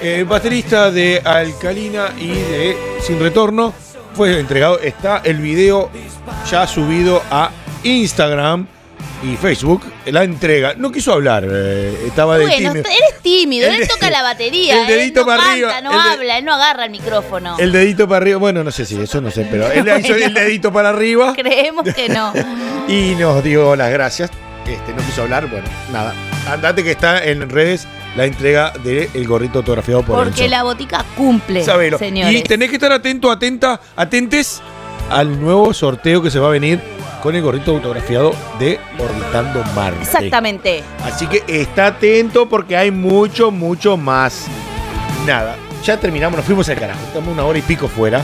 Eh, 0.00 0.24
baterista 0.26 0.90
de 0.90 1.20
Alcalina 1.22 2.08
y 2.18 2.28
de 2.28 2.76
Sin 3.02 3.20
Retorno. 3.20 3.74
Fue 4.14 4.38
entregado. 4.40 4.78
Está 4.78 5.18
el 5.24 5.38
video 5.38 5.90
ya 6.50 6.66
subido 6.66 7.22
a 7.30 7.50
Instagram 7.82 8.66
y 9.22 9.36
Facebook. 9.36 9.82
La 10.06 10.24
entrega. 10.24 10.74
No 10.76 10.90
quiso 10.90 11.12
hablar. 11.12 11.44
eh, 11.48 12.04
estaba 12.06 12.38
de 12.38 12.46
Bueno, 12.46 12.72
tímido. 12.72 12.88
eres 12.90 13.20
tímido, 13.22 13.68
él 13.68 13.80
de- 13.80 13.86
toca 13.86 14.10
la 14.10 14.22
batería, 14.22 14.80
el 14.82 14.86
dedito 14.86 15.20
él 15.20 15.26
no 15.26 15.32
para 15.32 15.38
canta, 15.42 15.52
arriba, 15.52 15.80
no 15.82 15.90
el 15.90 15.96
de- 16.04 16.10
habla, 16.10 16.38
él 16.38 16.44
no 16.44 16.54
agarra 16.54 16.84
el 16.84 16.90
micrófono. 16.90 17.56
El 17.58 17.72
dedito 17.72 18.08
para 18.08 18.18
arriba. 18.18 18.38
Bueno, 18.38 18.64
no 18.64 18.70
sé 18.70 18.84
si 18.86 19.00
eso 19.00 19.20
no 19.20 19.30
sé, 19.30 19.46
pero 19.50 19.70
él 19.70 19.86
hizo 20.00 20.14
el 20.14 20.32
dedito 20.34 20.72
para 20.72 20.88
arriba 20.90 21.34
Creemos 21.36 21.84
que 21.94 22.08
no. 22.08 22.32
y 22.88 23.14
nos 23.16 23.42
dio 23.44 23.76
las 23.76 23.90
gracias. 23.90 24.30
Este, 24.66 24.92
no 24.92 25.04
quiso 25.04 25.22
hablar. 25.22 25.48
Bueno, 25.48 25.66
nada. 25.92 26.14
Andate 26.48 26.82
que 26.84 26.92
está 26.92 27.24
en 27.24 27.48
redes 27.50 27.86
la 28.16 28.24
entrega 28.24 28.72
del 28.84 29.26
gorrito 29.26 29.58
autografiado 29.58 30.02
por 30.02 30.16
Porque 30.24 30.42
Enzo. 30.44 30.50
la 30.50 30.62
botica 30.62 31.04
cumple, 31.16 31.62
Sabelo. 31.64 31.98
señores. 31.98 32.34
Y 32.34 32.42
tenés 32.42 32.68
que 32.70 32.76
estar 32.76 32.90
atento, 32.92 33.30
atenta, 33.30 33.80
atentes 33.96 34.60
al 35.10 35.40
nuevo 35.40 35.72
sorteo 35.74 36.22
que 36.22 36.30
se 36.30 36.38
va 36.38 36.48
a 36.48 36.50
venir 36.50 36.80
con 37.22 37.34
el 37.34 37.42
gorrito 37.42 37.72
autografiado 37.72 38.34
de 38.58 38.78
Orbitando 38.98 39.62
Marte. 39.74 40.02
Exactamente. 40.02 40.82
Así 41.04 41.26
que 41.26 41.44
está 41.46 41.86
atento 41.86 42.48
porque 42.48 42.76
hay 42.76 42.90
mucho, 42.90 43.50
mucho 43.50 43.96
más. 43.96 44.46
Nada, 45.26 45.56
ya 45.84 45.98
terminamos, 45.98 46.36
nos 46.36 46.46
fuimos 46.46 46.68
al 46.68 46.78
carajo. 46.78 47.00
Estamos 47.06 47.32
una 47.32 47.44
hora 47.44 47.58
y 47.58 47.62
pico 47.62 47.88
fuera. 47.88 48.22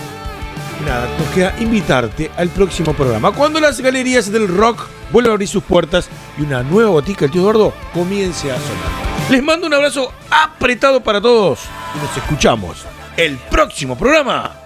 Nada, 0.85 1.09
nos 1.19 1.29
queda 1.29 1.55
invitarte 1.59 2.31
al 2.37 2.49
próximo 2.51 2.93
programa. 2.93 3.33
Cuando 3.33 3.61
las 3.61 3.81
galerías 3.81 4.31
del 4.31 4.49
rock 4.49 4.87
vuelvan 5.11 5.31
a 5.31 5.35
abrir 5.35 5.49
sus 5.49 5.63
puertas 5.63 6.09
y 6.39 6.43
una 6.43 6.63
nueva 6.63 6.91
botica, 6.91 7.25
el 7.25 7.31
tío 7.31 7.43
Eduardo, 7.43 7.73
comience 7.95 8.51
a 8.51 8.57
sonar. 8.57 9.31
Les 9.31 9.43
mando 9.43 9.67
un 9.67 9.75
abrazo 9.75 10.13
apretado 10.31 11.03
para 11.03 11.21
todos 11.21 11.61
y 11.95 11.99
nos 11.99 12.17
escuchamos 12.17 12.85
el 13.17 13.37
próximo 13.39 13.97
programa. 13.97 14.66